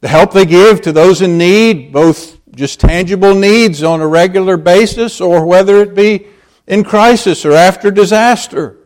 the 0.02 0.10
help 0.10 0.32
they 0.32 0.46
give 0.46 0.80
to 0.82 0.92
those 0.92 1.24
in 1.24 1.40
need, 1.40 1.92
both 1.92 2.38
just 2.52 2.80
tangible 2.80 3.34
needs 3.34 3.82
on 3.82 4.00
a 4.00 4.06
regular 4.06 4.58
basis, 4.58 5.20
or 5.20 5.44
whether 5.44 5.82
it 5.82 5.96
be 5.96 6.28
in 6.68 6.84
crisis 6.84 7.46
or 7.46 7.54
after 7.54 7.90
disaster. 7.90 8.78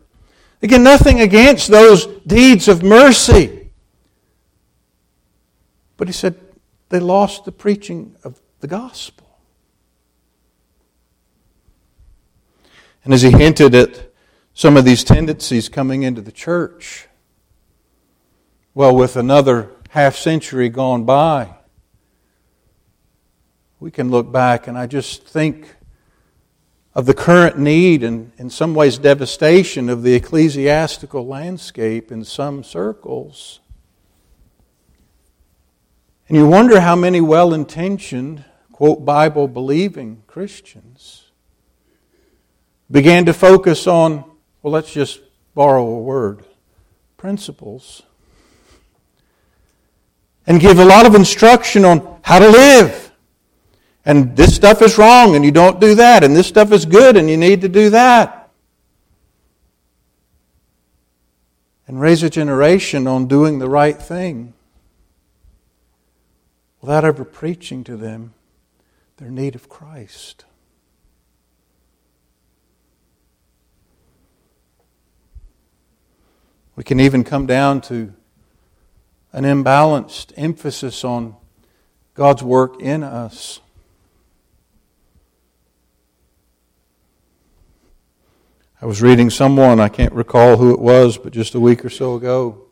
Again, 0.61 0.83
nothing 0.83 1.19
against 1.19 1.67
those 1.67 2.05
deeds 2.25 2.69
of 2.69 2.81
mercy. 2.81 3.71
But 5.97 6.07
he 6.07 6.13
said 6.13 6.39
they 6.87 7.01
lost 7.01 7.43
the 7.43 7.51
preaching 7.51 8.15
of 8.23 8.39
the 8.61 8.67
gospel. 8.67 9.20
And 13.03 13.13
as 13.13 13.21
he 13.21 13.31
hinted 13.31 13.73
at 13.73 14.11
some 14.53 14.77
of 14.77 14.85
these 14.85 15.03
tendencies 15.03 15.69
coming 15.69 16.03
into 16.03 16.21
the 16.21 16.31
church, 16.31 17.07
well, 18.73 18.95
with 18.95 19.15
another 19.15 19.71
half 19.89 20.15
century 20.15 20.69
gone 20.69 21.03
by, 21.03 21.55
we 23.79 23.89
can 23.89 24.11
look 24.11 24.31
back 24.31 24.67
and 24.67 24.77
I 24.77 24.85
just 24.85 25.25
think 25.25 25.75
of 26.93 27.05
the 27.05 27.13
current 27.13 27.57
need 27.57 28.03
and, 28.03 28.31
in 28.37 28.49
some 28.49 28.75
ways, 28.75 28.97
devastation 28.97 29.89
of 29.89 30.03
the 30.03 30.13
ecclesiastical 30.13 31.25
landscape 31.25 32.11
in 32.11 32.23
some 32.23 32.63
circles. 32.63 33.61
And 36.27 36.37
you 36.37 36.47
wonder 36.47 36.81
how 36.81 36.95
many 36.95 37.21
well 37.21 37.53
intentioned, 37.53 38.43
quote, 38.71 39.03
Bible 39.03 39.47
believing 39.47 40.23
Christians 40.27 41.20
began 42.91 43.25
to 43.25 43.33
focus 43.33 43.87
on, 43.87 44.23
well, 44.61 44.73
let's 44.73 44.91
just 44.91 45.21
borrow 45.55 45.85
a 45.87 45.99
word, 45.99 46.43
principles, 47.17 48.03
and 50.45 50.59
give 50.59 50.77
a 50.77 50.85
lot 50.85 51.05
of 51.05 51.15
instruction 51.15 51.85
on 51.85 52.19
how 52.23 52.39
to 52.39 52.49
live. 52.49 53.11
And 54.03 54.35
this 54.35 54.55
stuff 54.55 54.81
is 54.81 54.97
wrong 54.97 55.35
and 55.35 55.45
you 55.45 55.51
don't 55.51 55.79
do 55.79 55.95
that, 55.95 56.23
and 56.23 56.35
this 56.35 56.47
stuff 56.47 56.71
is 56.71 56.85
good 56.85 57.15
and 57.15 57.29
you 57.29 57.37
need 57.37 57.61
to 57.61 57.69
do 57.69 57.91
that. 57.91 58.49
And 61.87 61.99
raise 61.99 62.23
a 62.23 62.29
generation 62.29 63.05
on 63.05 63.27
doing 63.27 63.59
the 63.59 63.69
right 63.69 63.97
thing 63.97 64.53
without 66.79 67.05
ever 67.05 67.23
preaching 67.23 67.83
to 67.83 67.95
them 67.95 68.33
their 69.17 69.29
need 69.29 69.55
of 69.55 69.69
Christ. 69.69 70.45
We 76.81 76.83
can 76.83 76.99
even 76.99 77.23
come 77.23 77.45
down 77.45 77.81
to 77.81 78.11
an 79.33 79.43
imbalanced 79.43 80.33
emphasis 80.35 81.03
on 81.03 81.35
God's 82.15 82.41
work 82.41 82.81
in 82.81 83.03
us. 83.03 83.59
I 88.81 88.87
was 88.87 88.99
reading 88.99 89.29
someone, 89.29 89.79
I 89.79 89.89
can't 89.89 90.11
recall 90.11 90.57
who 90.57 90.73
it 90.73 90.79
was, 90.79 91.19
but 91.19 91.33
just 91.33 91.53
a 91.53 91.59
week 91.59 91.85
or 91.85 91.91
so 91.91 92.15
ago, 92.15 92.63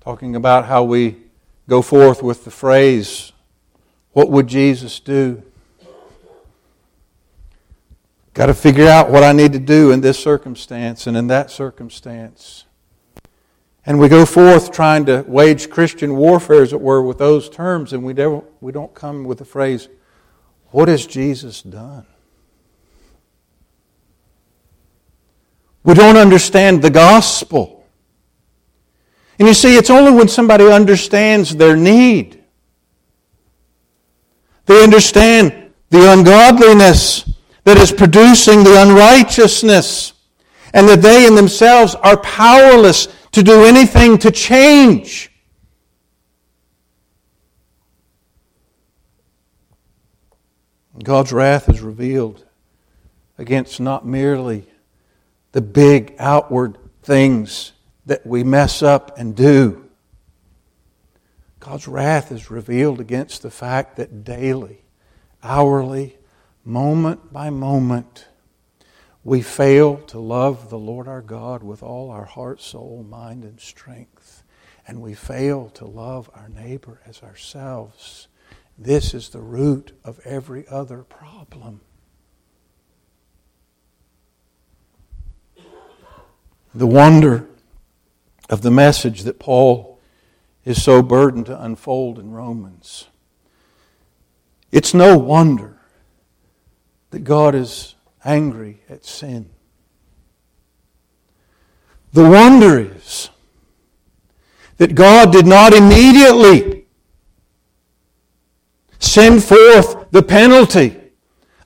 talking 0.00 0.36
about 0.36 0.66
how 0.66 0.84
we 0.84 1.16
go 1.68 1.82
forth 1.82 2.22
with 2.22 2.44
the 2.44 2.52
phrase, 2.52 3.32
What 4.12 4.30
would 4.30 4.46
Jesus 4.46 5.00
do? 5.00 5.42
Got 8.32 8.46
to 8.46 8.54
figure 8.54 8.86
out 8.86 9.10
what 9.10 9.24
I 9.24 9.32
need 9.32 9.52
to 9.54 9.58
do 9.58 9.90
in 9.90 10.02
this 10.02 10.20
circumstance 10.20 11.08
and 11.08 11.16
in 11.16 11.26
that 11.26 11.50
circumstance. 11.50 12.66
And 13.84 13.98
we 13.98 14.08
go 14.08 14.24
forth 14.24 14.70
trying 14.70 15.06
to 15.06 15.24
wage 15.26 15.68
Christian 15.68 16.16
warfare, 16.16 16.62
as 16.62 16.72
it 16.72 16.80
were, 16.80 17.02
with 17.02 17.18
those 17.18 17.48
terms, 17.48 17.92
and 17.92 18.04
we 18.04 18.12
don't, 18.12 18.44
we 18.60 18.70
don't 18.70 18.94
come 18.94 19.24
with 19.24 19.38
the 19.38 19.44
phrase, 19.44 19.88
What 20.70 20.88
has 20.88 21.04
Jesus 21.06 21.62
done? 21.62 22.06
We 25.84 25.94
don't 25.94 26.16
understand 26.16 26.80
the 26.80 26.90
gospel. 26.90 27.84
And 29.38 29.48
you 29.48 29.54
see, 29.54 29.76
it's 29.76 29.90
only 29.90 30.12
when 30.12 30.28
somebody 30.28 30.64
understands 30.70 31.56
their 31.56 31.76
need, 31.76 32.44
they 34.66 34.84
understand 34.84 35.72
the 35.90 36.12
ungodliness 36.12 37.28
that 37.64 37.76
is 37.78 37.90
producing 37.90 38.62
the 38.62 38.80
unrighteousness, 38.80 40.12
and 40.72 40.88
that 40.88 41.02
they 41.02 41.26
in 41.26 41.34
themselves 41.34 41.96
are 41.96 42.16
powerless 42.18 43.08
to 43.32 43.42
do 43.42 43.64
anything 43.64 44.18
to 44.18 44.30
change. 44.30 45.30
God's 51.02 51.32
wrath 51.32 51.68
is 51.68 51.80
revealed 51.80 52.44
against 53.38 53.80
not 53.80 54.06
merely 54.06 54.66
the 55.52 55.60
big 55.60 56.14
outward 56.18 56.78
things 57.02 57.72
that 58.06 58.26
we 58.26 58.44
mess 58.44 58.82
up 58.82 59.18
and 59.18 59.34
do. 59.34 59.88
God's 61.60 61.88
wrath 61.88 62.32
is 62.32 62.50
revealed 62.50 63.00
against 63.00 63.42
the 63.42 63.50
fact 63.50 63.96
that 63.96 64.24
daily, 64.24 64.82
hourly, 65.42 66.18
moment 66.64 67.32
by 67.32 67.50
moment, 67.50 68.26
we 69.24 69.40
fail 69.40 69.98
to 69.98 70.18
love 70.18 70.68
the 70.68 70.78
Lord 70.78 71.06
our 71.06 71.22
God 71.22 71.62
with 71.62 71.82
all 71.82 72.10
our 72.10 72.24
heart, 72.24 72.60
soul, 72.60 73.06
mind, 73.08 73.44
and 73.44 73.60
strength. 73.60 74.42
And 74.86 75.00
we 75.00 75.14
fail 75.14 75.70
to 75.74 75.84
love 75.84 76.28
our 76.34 76.48
neighbor 76.48 77.00
as 77.06 77.22
ourselves. 77.22 78.26
This 78.76 79.14
is 79.14 79.28
the 79.28 79.40
root 79.40 79.96
of 80.04 80.18
every 80.24 80.66
other 80.66 81.04
problem. 81.04 81.82
The 86.74 86.86
wonder 86.86 87.48
of 88.50 88.62
the 88.62 88.70
message 88.70 89.22
that 89.22 89.38
Paul 89.38 90.00
is 90.64 90.82
so 90.82 91.00
burdened 91.00 91.46
to 91.46 91.62
unfold 91.62 92.18
in 92.18 92.32
Romans. 92.32 93.06
It's 94.72 94.94
no 94.94 95.16
wonder 95.16 95.78
that 97.10 97.20
God 97.20 97.54
is 97.54 97.94
angry 98.24 98.82
at 98.88 99.04
sin. 99.04 99.50
The 102.12 102.28
wonder 102.28 102.78
is 102.78 103.30
that 104.76 104.94
God 104.94 105.32
did 105.32 105.46
not 105.46 105.72
immediately 105.72 106.86
send 108.98 109.42
forth 109.42 110.10
the 110.10 110.22
penalty 110.22 110.96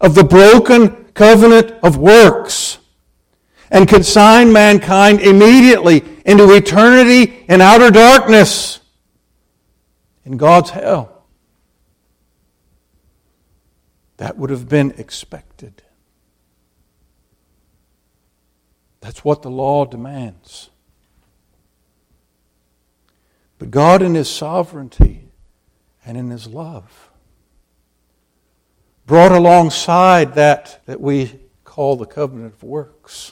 of 0.01 0.15
the 0.15 0.25
broken 0.25 1.05
covenant 1.15 1.73
of 1.83 1.97
works 1.97 2.79
and 3.71 3.89
consign 3.89 4.53
mankind 4.53 5.21
immediately 5.21 6.03
into 6.25 6.53
eternity 6.55 7.45
in 7.49 7.61
outer 7.61 7.91
darkness. 7.91 8.81
in 10.25 10.37
God's 10.37 10.71
hell. 10.71 11.25
That 14.17 14.37
would 14.37 14.51
have 14.51 14.69
been 14.69 14.93
expected. 14.99 15.83
That's 19.07 19.25
what 19.25 19.43
the 19.43 19.51
law 19.51 19.85
demands. 19.85 20.71
But 23.57 23.71
God, 23.71 24.03
in 24.03 24.17
His 24.17 24.29
sovereignty 24.29 25.29
and 26.05 26.19
in 26.19 26.29
His 26.31 26.49
love, 26.49 27.09
brought 29.07 29.31
alongside 29.31 30.35
that 30.35 30.81
that 30.87 31.01
we 31.01 31.39
call 31.63 31.95
the 31.95 32.05
covenant 32.05 32.55
of 32.55 32.65
works. 32.65 33.31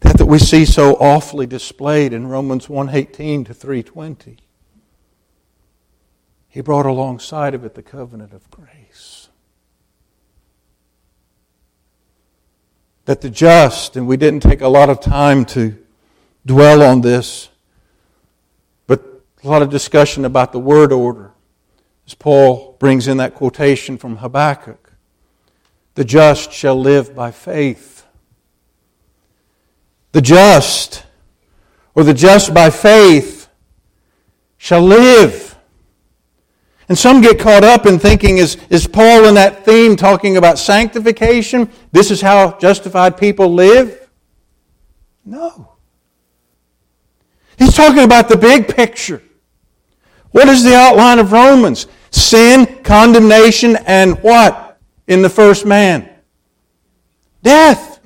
That 0.00 0.18
that 0.18 0.26
we 0.26 0.38
see 0.38 0.66
so 0.66 0.92
awfully 0.96 1.46
displayed 1.46 2.12
in 2.12 2.26
Romans 2.26 2.68
1:18 2.68 3.46
to 3.46 3.54
320. 3.54 4.36
He 6.46 6.60
brought 6.60 6.84
alongside 6.84 7.54
of 7.54 7.64
it 7.64 7.72
the 7.72 7.82
covenant 7.82 8.34
of 8.34 8.50
grace. 8.50 8.81
That 13.04 13.20
the 13.20 13.30
just, 13.30 13.96
and 13.96 14.06
we 14.06 14.16
didn't 14.16 14.40
take 14.40 14.60
a 14.60 14.68
lot 14.68 14.88
of 14.88 15.00
time 15.00 15.44
to 15.46 15.76
dwell 16.46 16.82
on 16.82 17.00
this, 17.00 17.48
but 18.86 19.22
a 19.42 19.48
lot 19.48 19.62
of 19.62 19.70
discussion 19.70 20.24
about 20.24 20.52
the 20.52 20.58
word 20.58 20.92
order 20.92 21.32
as 22.06 22.14
Paul 22.14 22.76
brings 22.78 23.08
in 23.08 23.16
that 23.18 23.34
quotation 23.34 23.96
from 23.96 24.16
Habakkuk 24.16 24.92
The 25.94 26.04
just 26.04 26.52
shall 26.52 26.78
live 26.80 27.14
by 27.14 27.30
faith. 27.30 28.06
The 30.12 30.20
just, 30.20 31.04
or 31.94 32.04
the 32.04 32.14
just 32.14 32.52
by 32.52 32.70
faith, 32.70 33.48
shall 34.58 34.82
live. 34.82 35.51
And 36.88 36.98
some 36.98 37.20
get 37.20 37.38
caught 37.38 37.64
up 37.64 37.86
in 37.86 37.98
thinking, 37.98 38.38
is, 38.38 38.56
is 38.68 38.86
Paul 38.86 39.26
in 39.26 39.34
that 39.34 39.64
theme 39.64 39.96
talking 39.96 40.36
about 40.36 40.58
sanctification? 40.58 41.70
This 41.92 42.10
is 42.10 42.20
how 42.20 42.58
justified 42.58 43.16
people 43.16 43.52
live? 43.52 44.10
No. 45.24 45.76
He's 47.56 47.74
talking 47.74 48.02
about 48.02 48.28
the 48.28 48.36
big 48.36 48.74
picture. 48.74 49.22
What 50.32 50.48
is 50.48 50.64
the 50.64 50.74
outline 50.74 51.18
of 51.18 51.32
Romans? 51.32 51.86
Sin, 52.10 52.82
condemnation, 52.82 53.76
and 53.86 54.20
what 54.22 54.78
in 55.06 55.22
the 55.22 55.30
first 55.30 55.64
man? 55.64 56.08
Death. 57.42 58.00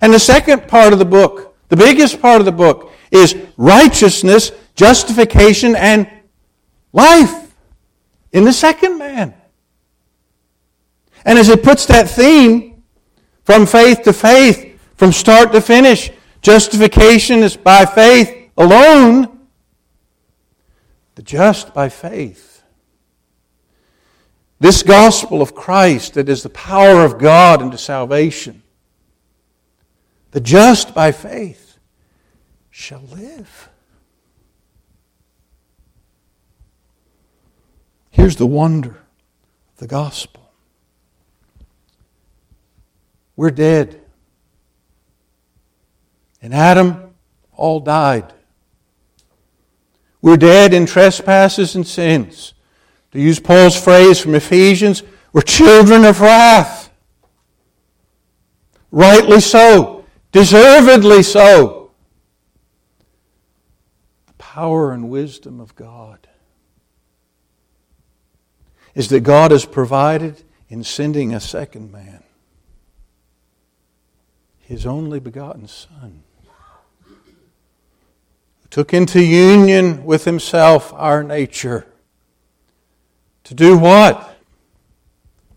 And 0.00 0.12
the 0.12 0.18
second 0.18 0.68
part 0.68 0.92
of 0.92 0.98
the 0.98 1.04
book, 1.04 1.56
the 1.68 1.76
biggest 1.76 2.20
part 2.20 2.40
of 2.40 2.44
the 2.44 2.52
book, 2.52 2.92
is 3.10 3.36
righteousness, 3.56 4.52
justification, 4.74 5.74
and 5.76 6.08
life 6.92 7.54
in 8.32 8.44
the 8.44 8.52
second 8.52 8.98
man. 8.98 9.34
And 11.24 11.38
as 11.38 11.48
it 11.48 11.62
puts 11.62 11.86
that 11.86 12.08
theme 12.08 12.82
from 13.44 13.66
faith 13.66 14.02
to 14.02 14.12
faith, 14.12 14.78
from 14.96 15.12
start 15.12 15.52
to 15.52 15.60
finish, 15.60 16.10
justification 16.42 17.40
is 17.40 17.56
by 17.56 17.84
faith 17.84 18.50
alone 18.56 19.40
the 21.14 21.22
just 21.22 21.74
by 21.74 21.88
faith. 21.88 22.62
This 24.58 24.82
gospel 24.82 25.42
of 25.42 25.54
Christ 25.54 26.14
that 26.14 26.28
is 26.28 26.42
the 26.42 26.50
power 26.50 27.04
of 27.04 27.18
God 27.18 27.62
into 27.62 27.78
salvation. 27.78 28.62
The 30.30 30.40
just 30.40 30.94
by 30.94 31.12
faith 31.12 31.78
shall 32.70 33.02
live. 33.12 33.68
Here's 38.10 38.36
the 38.36 38.46
wonder 38.46 38.90
of 38.90 39.76
the 39.78 39.86
gospel. 39.86 40.50
We're 43.36 43.50
dead. 43.50 44.00
And 46.42 46.52
Adam, 46.52 47.14
all 47.56 47.80
died. 47.80 48.32
We're 50.20 50.36
dead 50.36 50.74
in 50.74 50.86
trespasses 50.86 51.74
and 51.74 51.86
sins. 51.86 52.54
To 53.12 53.20
use 53.20 53.40
Paul's 53.40 53.80
phrase 53.80 54.20
from 54.20 54.34
Ephesians, 54.34 55.02
we're 55.32 55.42
children 55.42 56.04
of 56.04 56.20
wrath. 56.20 56.90
Rightly 58.90 59.40
so, 59.40 60.04
deservedly 60.32 61.22
so. 61.22 61.92
The 64.26 64.32
power 64.34 64.92
and 64.92 65.08
wisdom 65.08 65.60
of 65.60 65.74
God 65.74 66.28
is 69.00 69.08
that 69.08 69.20
God 69.20 69.50
has 69.50 69.64
provided 69.64 70.42
in 70.68 70.84
sending 70.84 71.32
a 71.32 71.40
second 71.40 71.90
man, 71.90 72.22
his 74.58 74.84
only 74.84 75.18
begotten 75.18 75.66
Son 75.66 76.22
took 78.68 78.92
into 78.92 79.24
union 79.24 80.04
with 80.04 80.26
himself 80.26 80.92
our 80.92 81.22
nature. 81.22 81.86
To 83.44 83.54
do 83.54 83.78
what? 83.78 84.36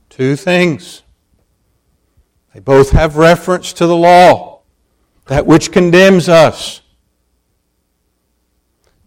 Two 0.10 0.38
things. 0.38 1.03
They 2.53 2.62
both 2.62 2.91
have 2.91 3.17
reference 3.17 3.73
to 3.73 3.86
the 3.86 3.97
law, 3.97 4.62
that 5.25 5.45
which 5.45 5.73
condemns 5.73 6.29
us. 6.29 6.79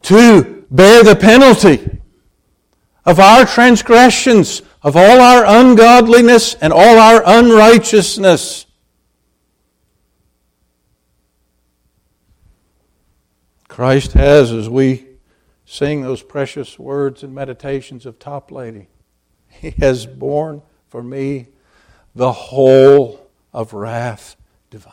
To 0.03 0.67
bear 0.71 1.03
the 1.03 1.17
penalty 1.17 1.96
of 3.07 3.21
our 3.21 3.47
transgressions, 3.47 4.63
of 4.83 4.97
all 4.97 5.21
our 5.21 5.45
ungodliness 5.47 6.55
and 6.55 6.73
all 6.73 6.99
our 6.99 7.23
unrighteousness. 7.25 8.67
Christ 13.69 14.15
has, 14.15 14.53
as 14.53 14.69
we 14.69 15.07
sing 15.65 16.03
those 16.03 16.23
precious 16.23 16.79
words 16.79 17.23
and 17.23 17.35
meditations 17.35 18.07
of 18.07 18.19
Toplady, 18.19 18.87
He 19.49 19.71
has 19.73 20.07
borne 20.07 20.63
for 20.89 21.03
me 21.03 21.49
the 22.15 22.33
whole 22.33 23.31
of 23.53 23.73
wrath 23.73 24.37
divine. 24.71 24.93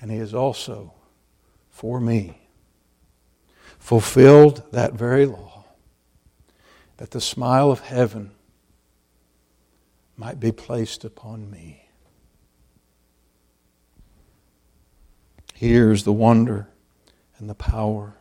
And 0.00 0.10
He 0.10 0.18
has 0.18 0.34
also, 0.34 0.94
for 1.70 2.00
me, 2.00 2.47
fulfilled 3.88 4.62
that 4.70 4.92
very 4.92 5.24
law, 5.24 5.64
that 6.98 7.10
the 7.12 7.22
smile 7.22 7.70
of 7.70 7.80
heaven 7.80 8.30
might 10.14 10.38
be 10.38 10.52
placed 10.52 11.06
upon 11.06 11.50
me. 11.50 11.88
Here's 15.54 16.04
the 16.04 16.12
wonder 16.12 16.68
and 17.38 17.48
the 17.48 17.54
power 17.54 18.12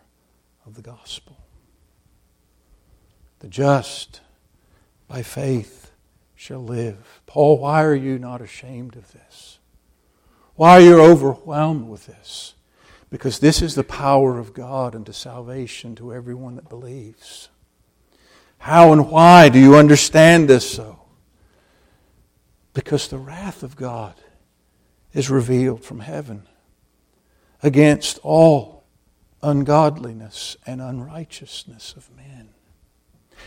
of 0.66 0.76
the 0.76 0.82
gospel. 0.82 1.38
The 3.40 3.50
just 3.50 4.22
by 5.10 5.22
faith 5.22 5.92
shall 6.34 6.64
live. 6.64 7.20
Paul, 7.26 7.58
why 7.58 7.84
are 7.84 7.94
you 7.94 8.18
not 8.18 8.40
ashamed 8.40 8.96
of 8.96 9.12
this? 9.12 9.60
Why 10.56 10.78
are 10.78 10.82
you 10.82 11.02
overwhelmed 11.02 11.90
with 11.90 12.06
this? 12.06 12.54
Because 13.10 13.40
this 13.40 13.62
is 13.62 13.76
the 13.76 13.84
power 13.84 14.38
of 14.38 14.54
God 14.54 14.96
unto 14.96 15.14
salvation 15.14 15.96
to 15.96 16.14
everyone 16.14 16.56
that 16.56 16.70
believes. 16.70 17.50
How 18.60 18.92
and 18.92 19.10
why 19.10 19.50
do 19.50 19.60
you 19.60 19.76
understand 19.76 20.50
this 20.50 20.70
so? 20.70 21.00
Because 22.74 23.08
the 23.08 23.18
wrath 23.18 23.64
of 23.64 23.76
God 23.76 24.16
is 25.14 25.30
revealed 25.30 25.84
from 25.84 26.02
heaven 26.02 26.48
against 27.64 28.20
all 28.24 28.84
ungodliness 29.42 30.58
and 30.66 30.82
unrighteousness 30.82 31.94
of 31.96 32.16
men. 32.16 32.50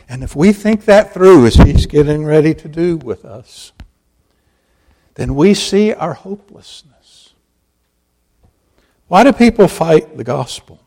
And 0.09 0.23
if 0.23 0.35
we 0.35 0.53
think 0.53 0.85
that 0.87 1.13
through 1.13 1.47
as 1.47 1.55
He's 1.55 1.87
getting 1.87 2.25
ready 2.25 2.55
to 2.55 2.69
do 2.69 2.97
with 2.97 3.25
us, 3.25 3.73
then 5.15 5.35
we 5.35 5.55
see 5.55 5.93
our 5.93 6.15
hopelessness. 6.15 7.00
Why 9.11 9.25
do 9.25 9.33
people 9.33 9.67
fight 9.67 10.17
the 10.17 10.23
gospel? 10.23 10.81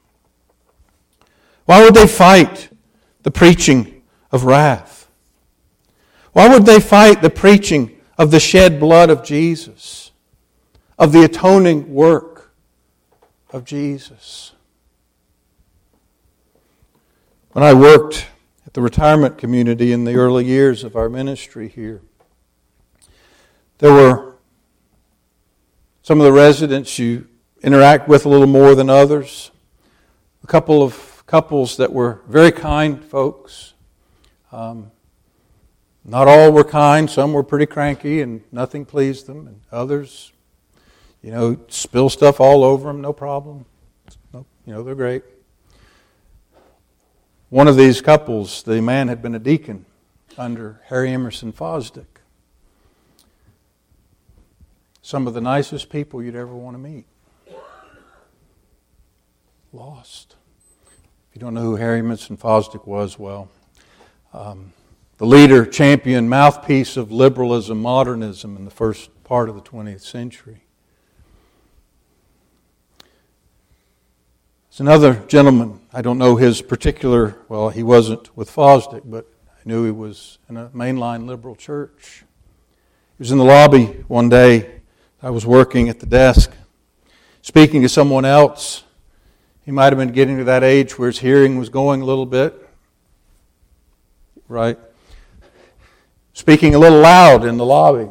Why 1.65 1.83
would 1.83 1.93
they 1.93 2.07
fight 2.07 2.69
the 3.23 3.31
preaching 3.31 4.01
of 4.31 4.45
wrath? 4.45 5.09
Why 6.31 6.47
would 6.47 6.65
they 6.65 6.79
fight 6.79 7.21
the 7.21 7.29
preaching 7.29 7.99
of 8.17 8.31
the 8.31 8.39
shed 8.39 8.79
blood 8.79 9.09
of 9.09 9.23
Jesus, 9.23 10.11
of 10.97 11.11
the 11.11 11.23
atoning 11.23 11.93
work 11.93 12.53
of 13.51 13.65
Jesus. 13.65 14.53
When 17.51 17.63
I 17.63 17.73
worked 17.73 18.27
at 18.65 18.73
the 18.73 18.81
retirement 18.81 19.37
community 19.37 19.91
in 19.91 20.05
the 20.05 20.15
early 20.15 20.45
years 20.45 20.83
of 20.83 20.95
our 20.95 21.09
ministry 21.09 21.67
here, 21.67 22.01
there 23.77 23.93
were 23.93 24.35
some 26.01 26.19
of 26.19 26.25
the 26.25 26.31
residents 26.31 26.97
you 26.97 27.27
interact 27.63 28.07
with 28.07 28.25
a 28.25 28.29
little 28.29 28.47
more 28.47 28.75
than 28.75 28.89
others. 28.89 29.49
a 30.43 30.47
couple 30.47 30.83
of 30.83 31.25
couples 31.25 31.77
that 31.77 31.91
were 31.91 32.21
very 32.27 32.51
kind 32.51 33.03
folks. 33.03 33.73
Um, 34.51 34.91
not 36.03 36.27
all 36.27 36.51
were 36.51 36.65
kind. 36.65 37.09
Some 37.09 37.31
were 37.31 37.43
pretty 37.43 37.65
cranky 37.65 38.21
and 38.21 38.43
nothing 38.51 38.85
pleased 38.85 39.25
them. 39.25 39.47
And 39.47 39.61
others, 39.71 40.33
you 41.21 41.31
know, 41.31 41.57
spill 41.69 42.09
stuff 42.09 42.41
all 42.41 42.63
over 42.63 42.89
them, 42.89 43.01
no 43.01 43.13
problem. 43.13 43.65
You 44.65 44.73
know, 44.73 44.83
they're 44.83 44.95
great. 44.95 45.23
One 47.49 47.67
of 47.67 47.75
these 47.75 48.01
couples, 48.01 48.63
the 48.63 48.81
man 48.81 49.09
had 49.09 49.21
been 49.21 49.35
a 49.35 49.39
deacon 49.39 49.85
under 50.37 50.81
Harry 50.85 51.11
Emerson 51.11 51.51
Fosdick. 51.51 52.05
Some 55.01 55.27
of 55.27 55.33
the 55.33 55.41
nicest 55.41 55.89
people 55.89 56.23
you'd 56.23 56.35
ever 56.35 56.55
want 56.55 56.75
to 56.75 56.79
meet. 56.79 57.05
Lost. 59.73 60.35
If 60.83 61.35
you 61.35 61.39
don't 61.39 61.55
know 61.55 61.61
who 61.61 61.77
Harry 61.77 61.97
Emerson 61.97 62.37
Fosdick 62.37 62.85
was, 62.85 63.17
well, 63.17 63.49
um, 64.31 64.71
the 65.17 65.25
leader, 65.25 65.65
champion, 65.65 66.29
mouthpiece 66.29 66.95
of 66.95 67.11
liberalism, 67.11 67.81
modernism 67.81 68.55
in 68.55 68.65
the 68.65 68.71
first 68.71 69.09
part 69.23 69.49
of 69.49 69.55
the 69.55 69.61
20th 69.61 70.01
century. 70.01 70.61
There's 74.69 74.79
another 74.79 75.15
gentleman, 75.27 75.79
I 75.91 76.03
don't 76.03 76.19
know 76.19 76.35
his 76.35 76.61
particular, 76.61 77.35
well, 77.49 77.69
he 77.69 77.81
wasn't 77.81 78.37
with 78.37 78.51
Fosdick, 78.51 79.01
but 79.05 79.25
I 79.49 79.61
knew 79.65 79.85
he 79.85 79.91
was 79.91 80.37
in 80.49 80.57
a 80.57 80.69
mainline 80.69 81.25
liberal 81.25 81.55
church. 81.55 82.25
He 83.17 83.23
was 83.23 83.31
in 83.31 83.39
the 83.39 83.43
lobby 83.43 83.85
one 84.07 84.29
day. 84.29 84.81
I 85.23 85.31
was 85.31 85.47
working 85.47 85.89
at 85.89 85.99
the 85.99 86.05
desk, 86.05 86.51
speaking 87.41 87.81
to 87.81 87.89
someone 87.89 88.23
else. 88.23 88.83
He 89.65 89.71
might 89.71 89.93
have 89.93 89.97
been 89.97 90.11
getting 90.11 90.37
to 90.37 90.43
that 90.45 90.63
age 90.63 90.97
where 90.97 91.07
his 91.07 91.19
hearing 91.19 91.57
was 91.57 91.69
going 91.69 92.01
a 92.01 92.05
little 92.05 92.25
bit, 92.25 92.67
right? 94.47 94.77
speaking 96.33 96.73
a 96.75 96.79
little 96.79 96.99
loud 96.99 97.45
in 97.45 97.57
the 97.57 97.65
lobby. 97.65 98.09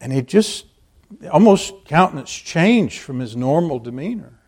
And 0.00 0.12
he 0.12 0.22
just 0.22 0.66
almost 1.32 1.84
countenance 1.86 2.30
changed 2.30 3.00
from 3.00 3.18
his 3.18 3.34
normal 3.34 3.78
demeanor 3.78 4.38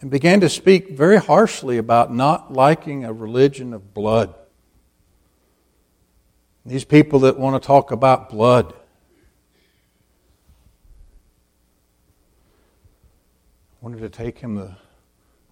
and 0.00 0.10
began 0.10 0.40
to 0.40 0.48
speak 0.48 0.90
very 0.90 1.16
harshly 1.16 1.78
about 1.78 2.12
not 2.12 2.52
liking 2.52 3.04
a 3.04 3.12
religion 3.12 3.72
of 3.72 3.94
blood. 3.94 4.34
These 6.66 6.84
people 6.84 7.20
that 7.20 7.38
want 7.38 7.60
to 7.60 7.66
talk 7.66 7.90
about 7.90 8.28
blood. 8.28 8.74
Wanted 13.80 14.00
to 14.00 14.08
take 14.08 14.38
him 14.38 14.54
the 14.54 14.76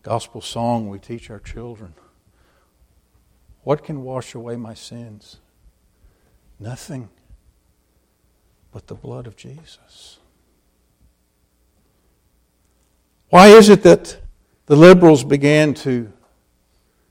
gospel 0.03 0.41
song 0.41 0.89
we 0.89 0.99
teach 0.99 1.31
our 1.31 1.41
children. 1.41 1.95
What 3.63 3.83
can 3.83 4.03
wash 4.03 4.35
away 4.35 4.57
my 4.57 4.75
sins? 4.75 5.39
Nothing 6.59 7.09
but 8.73 8.87
the 8.87 8.95
blood 8.95 9.27
of 9.27 9.37
Jesus. 9.37 10.19
Why 13.31 13.49
is 13.49 13.69
it 13.69 13.83
that 13.83 14.19
the 14.67 14.77
liberals 14.77 15.25
began 15.25 15.75
to 15.75 16.13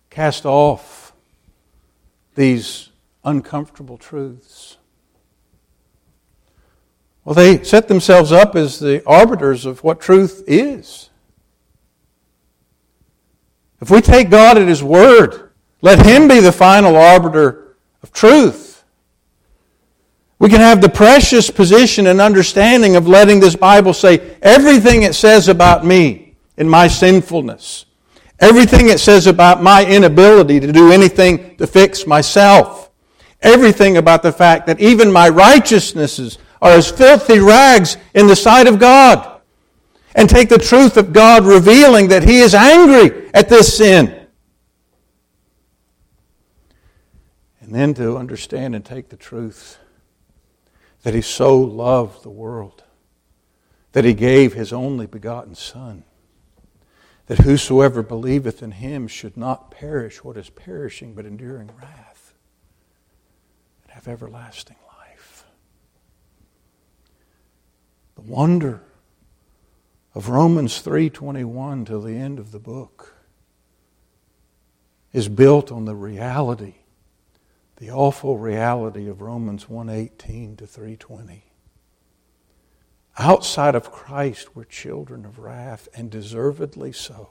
cast 0.10 0.46
off 0.46 1.14
these 2.36 2.90
uncomfortable 3.24 3.98
truths? 3.98 4.78
Well, 7.26 7.36
they 7.36 7.64
set 7.64 7.88
themselves 7.88 8.32
up 8.32 8.56
as 8.56 8.80
the 8.80 9.04
arbiters 9.06 9.66
of 9.66 9.84
what 9.84 10.02
truth 10.02 10.44
is. 10.46 11.10
If 13.80 13.90
we 13.90 14.02
take 14.02 14.30
God 14.30 14.58
at 14.58 14.68
His 14.68 14.84
word, 14.84 15.52
let 15.82 16.06
Him 16.06 16.28
be 16.28 16.40
the 16.40 16.52
final 16.52 16.96
arbiter 16.96 17.76
of 18.02 18.12
truth. 18.12 18.84
We 20.40 20.50
can 20.50 20.60
have 20.60 20.82
the 20.82 20.90
precious 20.90 21.50
position 21.50 22.08
and 22.08 22.20
understanding 22.20 22.98
of 22.98 23.08
letting 23.08 23.40
this 23.40 23.56
Bible 23.56 23.94
say 23.94 24.36
everything 24.42 25.04
it 25.04 25.16
says 25.16 25.48
about 25.48 25.86
me 25.86 26.36
and 26.58 26.70
my 26.70 26.88
sinfulness, 26.90 27.86
everything 28.40 28.90
it 28.90 29.00
says 29.00 29.28
about 29.28 29.64
my 29.64 29.86
inability 29.86 30.60
to 30.60 30.72
do 30.74 30.92
anything 30.92 31.56
to 31.56 31.66
fix 31.66 32.06
myself, 32.06 32.92
everything 33.42 33.96
about 33.96 34.22
the 34.22 34.34
fact 34.34 34.68
that 34.68 34.82
even 34.82 35.10
my 35.10 35.30
righteousnesses 35.30 36.38
are 36.64 36.72
as 36.72 36.90
filthy 36.90 37.38
rags 37.38 37.98
in 38.16 38.26
the 38.26 38.36
sight 38.36 38.66
of 38.66 38.80
God. 38.80 39.42
And 40.16 40.28
take 40.28 40.50
the 40.50 40.58
truth 40.58 40.98
of 40.98 41.14
God 41.14 41.46
revealing 41.46 42.08
that 42.08 42.24
He 42.24 42.40
is 42.40 42.56
angry 42.56 43.30
at 43.36 43.50
this 43.50 43.78
sin 43.78 44.24
And 47.74 47.74
then 47.74 47.94
to 47.96 48.18
understand 48.18 48.76
and 48.76 48.86
take 48.86 49.10
the 49.10 49.18
truth 49.18 49.80
that 51.02 51.16
He 51.16 51.22
so 51.22 51.58
loved 51.58 52.22
the 52.22 52.30
world 52.30 52.84
that 53.94 54.06
He 54.06 54.14
gave 54.14 54.54
His 54.54 54.72
only 54.72 55.08
begotten 55.08 55.56
Son, 55.56 56.04
that 57.26 57.40
whosoever 57.40 58.04
believeth 58.04 58.62
in 58.62 58.74
Him 58.74 59.08
should 59.08 59.36
not 59.36 59.72
perish 59.72 60.24
what 60.24 60.38
is 60.38 60.52
perishing, 60.52 61.16
but 61.16 61.26
enduring 61.26 61.72
wrath, 61.82 62.36
and 63.82 63.92
have 63.94 64.08
everlasting 64.08 64.78
life. 65.00 65.46
The 68.24 68.32
wonder 68.32 68.82
of 70.14 70.30
Romans 70.30 70.82
3:21 70.82 71.86
till 71.86 72.02
the 72.02 72.16
end 72.16 72.40
of 72.40 72.52
the 72.52 72.60
book 72.60 73.16
is 75.12 75.28
built 75.28 75.72
on 75.72 75.86
the 75.86 75.96
reality 75.96 76.76
the 77.78 77.92
awful 77.92 78.38
reality 78.38 79.10
of 79.10 79.22
Romans 79.22 79.68
1:18 79.68 80.56
to 80.58 80.66
3:20. 80.66 81.44
Outside 83.18 83.76
of 83.76 83.92
Christ, 83.92 84.56
we're 84.56 84.64
children 84.64 85.26
of 85.26 85.38
wrath, 85.38 85.90
and 85.94 86.10
deservedly 86.10 86.94
so. 86.94 87.30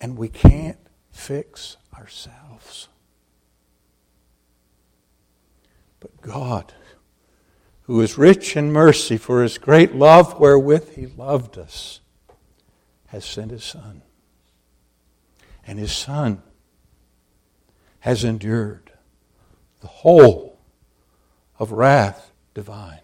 And 0.00 0.16
we 0.16 0.30
can't 0.30 0.78
fix 1.10 1.76
ourselves. 1.94 2.88
But 6.00 6.20
God, 6.22 6.72
who 7.88 8.02
is 8.02 8.18
rich 8.18 8.54
in 8.54 8.70
mercy 8.70 9.16
for 9.16 9.42
his 9.42 9.56
great 9.56 9.94
love 9.94 10.38
wherewith 10.38 10.94
he 10.94 11.06
loved 11.06 11.56
us, 11.56 12.00
has 13.06 13.24
sent 13.24 13.50
his 13.50 13.64
Son. 13.64 14.02
And 15.66 15.78
his 15.78 15.90
Son 15.90 16.42
has 18.00 18.24
endured 18.24 18.92
the 19.80 19.86
whole 19.86 20.58
of 21.58 21.72
wrath 21.72 22.30
divine. 22.52 23.00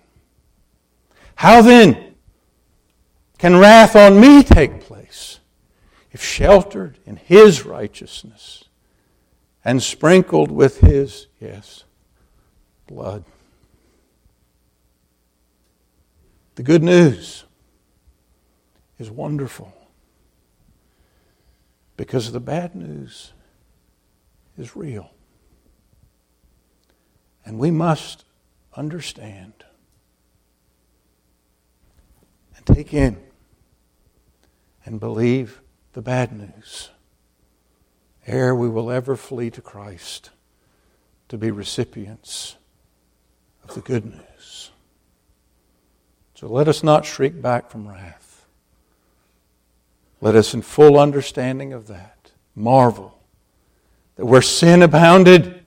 How 1.36 1.62
then 1.62 2.14
can 3.38 3.56
wrath 3.56 3.96
on 3.96 4.20
me 4.20 4.42
take 4.42 4.82
place 4.82 5.40
if 6.12 6.22
sheltered 6.22 6.98
in 7.06 7.16
His 7.16 7.64
righteousness 7.64 8.64
and 9.64 9.82
sprinkled 9.82 10.50
with 10.50 10.80
His, 10.80 11.26
yes, 11.40 11.84
blood? 12.86 13.24
The 16.54 16.62
good 16.62 16.82
news 16.82 17.44
is 18.98 19.10
wonderful 19.10 19.72
because 21.96 22.30
the 22.32 22.40
bad 22.40 22.74
news 22.74 23.32
is 24.56 24.76
real. 24.76 25.10
And 27.44 27.58
we 27.58 27.70
must 27.70 28.24
understand 28.76 29.52
and 32.56 32.64
take 32.64 32.94
in 32.94 33.18
and 34.84 35.00
believe 35.00 35.60
the 35.92 36.02
bad 36.02 36.32
news 36.32 36.90
ere 38.26 38.54
we 38.54 38.68
will 38.68 38.90
ever 38.90 39.16
flee 39.16 39.50
to 39.50 39.60
Christ 39.60 40.30
to 41.28 41.36
be 41.36 41.50
recipients 41.50 42.56
of 43.68 43.74
the 43.74 43.80
good 43.80 44.04
news. 44.04 44.70
So 46.44 46.50
let 46.50 46.68
us 46.68 46.82
not 46.82 47.06
shrink 47.06 47.40
back 47.40 47.70
from 47.70 47.88
wrath. 47.88 48.44
Let 50.20 50.36
us, 50.36 50.52
in 50.52 50.60
full 50.60 50.98
understanding 50.98 51.72
of 51.72 51.86
that, 51.86 52.32
marvel 52.54 53.18
that 54.16 54.26
where 54.26 54.42
sin 54.42 54.82
abounded, 54.82 55.64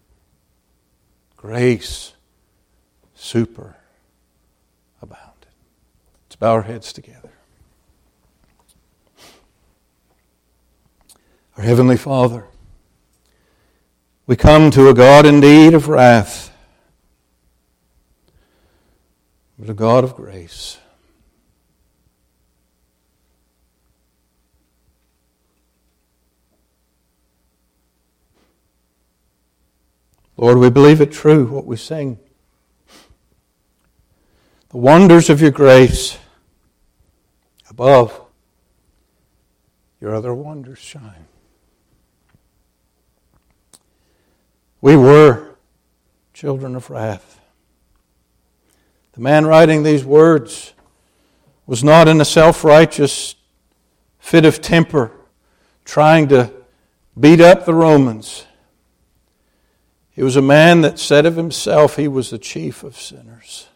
grace 1.36 2.14
super 3.16 3.76
abounded. 5.02 5.48
Let's 6.28 6.36
bow 6.36 6.52
our 6.52 6.62
heads 6.62 6.94
together. 6.94 7.32
Our 11.58 11.64
Heavenly 11.64 11.98
Father, 11.98 12.46
we 14.28 14.36
come 14.36 14.70
to 14.70 14.90
a 14.90 14.94
God 14.94 15.26
indeed 15.26 15.74
of 15.74 15.88
wrath, 15.88 16.56
but 19.58 19.70
a 19.70 19.74
God 19.74 20.04
of 20.04 20.16
grace. 20.16 20.78
Lord, 30.38 30.60
we 30.60 30.70
believe 30.70 31.02
it 31.02 31.12
true 31.12 31.48
what 31.48 31.66
we 31.66 31.78
sing. 31.78 32.20
The 34.70 34.78
wonders 34.78 35.30
of 35.30 35.42
your 35.42 35.52
grace 35.52 36.18
above 37.70 38.22
your 40.00 40.14
other 40.14 40.34
wonders 40.34 40.78
shine. 40.78 41.26
We 44.80 44.96
were 44.96 45.56
children 46.34 46.76
of 46.76 46.90
wrath. 46.92 47.40
The 49.18 49.24
man 49.24 49.48
writing 49.48 49.82
these 49.82 50.06
words 50.06 50.76
was 51.66 51.84
not 51.84 52.08
in 52.08 52.22
a 52.22 52.26
self 52.26 52.64
righteous 52.64 53.34
fit 54.20 54.46
of 54.46 54.62
temper, 54.62 55.12
trying 55.86 56.28
to 56.28 56.54
beat 57.20 57.42
up 57.42 57.66
the 57.66 57.74
Romans. 57.74 58.46
He 60.12 60.22
was 60.22 60.36
a 60.36 60.42
man 60.44 60.82
that 60.82 61.00
said 61.00 61.26
of 61.26 61.36
himself 61.36 61.96
he 61.96 62.08
was 62.08 62.30
the 62.30 62.38
chief 62.38 62.84
of 62.84 62.96
sinners. 62.96 63.70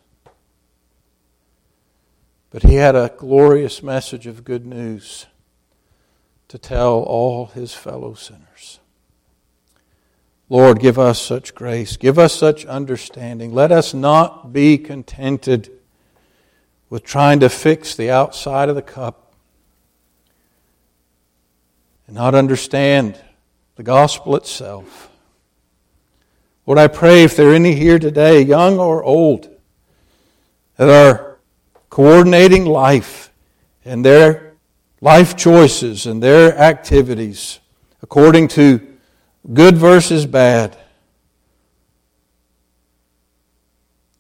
But 2.52 2.62
he 2.62 2.76
had 2.76 2.96
a 2.96 3.12
glorious 3.18 3.82
message 3.82 4.28
of 4.28 4.44
good 4.44 4.68
news 4.68 5.26
to 6.50 6.60
tell 6.60 7.00
all 7.00 7.48
his 7.48 7.74
fellow 7.74 8.14
sinners. 8.14 8.80
Lord, 10.52 10.82
give 10.82 11.00
us 11.00 11.22
such 11.22 11.56
grace. 11.56 11.96
Give 11.96 12.20
us 12.20 12.34
such 12.34 12.66
understanding. 12.66 13.54
Let 13.54 13.72
us 13.72 13.94
not 13.94 14.52
be 14.52 14.78
contented 14.78 15.72
with 16.90 17.06
trying 17.06 17.40
to 17.40 17.48
fix 17.48 17.96
the 17.96 18.12
outside 18.12 18.68
of 18.68 18.76
the 18.76 18.82
cup 18.82 19.32
and 22.06 22.18
not 22.18 22.36
understand 22.36 23.18
the 23.78 23.84
gospel 23.84 24.36
itself. 24.36 25.10
Lord, 26.66 26.80
I 26.80 26.90
pray 26.90 27.24
if 27.24 27.38
there 27.38 27.52
are 27.52 27.56
any 27.56 27.74
here 27.74 27.98
today, 27.98 28.42
young 28.42 28.78
or 28.78 29.06
old, 29.06 29.50
that 30.76 30.90
are 30.90 31.38
coordinating 31.90 32.66
life 32.66 33.32
and 33.86 34.04
their 34.04 34.56
life 35.00 35.38
choices 35.38 36.06
and 36.06 36.22
their 36.22 36.58
activities 36.58 37.62
according 38.02 38.50
to 38.50 38.91
good 39.52 39.78
versus 39.78 40.26
bad. 40.26 40.78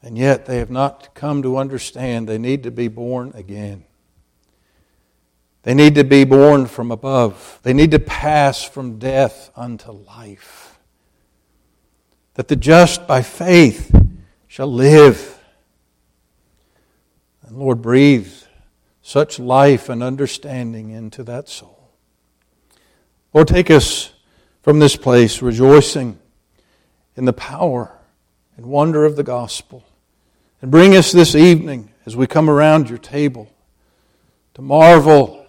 And 0.01 0.17
yet 0.17 0.45
they 0.45 0.57
have 0.57 0.71
not 0.71 1.13
come 1.13 1.43
to 1.43 1.57
understand 1.57 2.27
they 2.27 2.39
need 2.39 2.63
to 2.63 2.71
be 2.71 2.87
born 2.87 3.31
again. 3.35 3.85
They 5.63 5.75
need 5.75 5.93
to 5.95 6.03
be 6.03 6.23
born 6.23 6.65
from 6.65 6.91
above. 6.91 7.59
They 7.61 7.73
need 7.73 7.91
to 7.91 7.99
pass 7.99 8.63
from 8.63 8.97
death 8.97 9.51
unto 9.55 9.91
life. 9.91 10.79
That 12.33 12.47
the 12.47 12.55
just 12.55 13.05
by 13.07 13.21
faith 13.21 13.95
shall 14.47 14.71
live. 14.73 15.39
And 17.43 17.57
Lord, 17.57 17.81
breathe 17.81 18.33
such 19.03 19.37
life 19.37 19.87
and 19.87 20.01
understanding 20.01 20.89
into 20.89 21.23
that 21.23 21.47
soul. 21.47 21.91
Lord, 23.33 23.47
take 23.47 23.69
us 23.69 24.13
from 24.61 24.79
this 24.79 24.95
place 24.95 25.41
rejoicing 25.41 26.19
in 27.15 27.25
the 27.25 27.33
power 27.33 27.91
and 28.57 28.65
wonder 28.65 29.05
of 29.05 29.15
the 29.15 29.23
gospel. 29.23 29.83
And 30.61 30.69
bring 30.69 30.95
us 30.95 31.11
this 31.11 31.35
evening 31.35 31.91
as 32.05 32.15
we 32.15 32.27
come 32.27 32.49
around 32.49 32.89
your 32.89 32.99
table 32.99 33.51
to 34.53 34.61
marvel, 34.61 35.45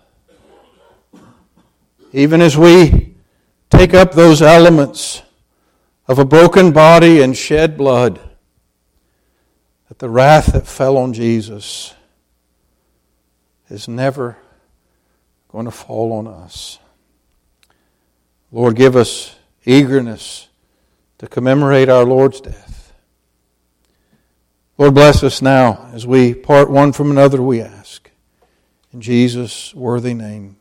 even 2.13 2.41
as 2.41 2.57
we 2.57 3.15
take 3.71 3.95
up 3.95 4.13
those 4.13 4.41
elements 4.41 5.23
of 6.07 6.19
a 6.19 6.25
broken 6.25 6.73
body 6.73 7.23
and 7.23 7.37
shed 7.37 7.77
blood, 7.77 8.21
that 9.89 9.99
the 9.99 10.09
wrath 10.09 10.53
that 10.53 10.67
fell 10.67 10.97
on 10.97 11.13
Jesus 11.13 11.95
is 13.69 13.89
never 13.89 14.37
going 15.49 15.67
to 15.67 15.71
fall 15.71 16.13
on 16.13 16.27
us. 16.27 16.79
Lord, 18.53 18.77
give 18.77 18.95
us 18.95 19.35
eagerness 19.65 20.49
to 21.17 21.27
commemorate 21.27 21.89
our 21.89 22.05
Lord's 22.05 22.41
death. 22.41 22.93
Lord, 24.77 24.95
bless 24.95 25.25
us 25.25 25.41
now 25.41 25.89
as 25.95 26.07
we 26.07 26.35
part 26.35 26.71
one 26.71 26.93
from 26.93 27.11
another, 27.11 27.41
we 27.41 27.63
ask. 27.63 28.11
In 28.93 29.01
Jesus' 29.01 29.75
worthy 29.75 30.13
name. 30.13 30.57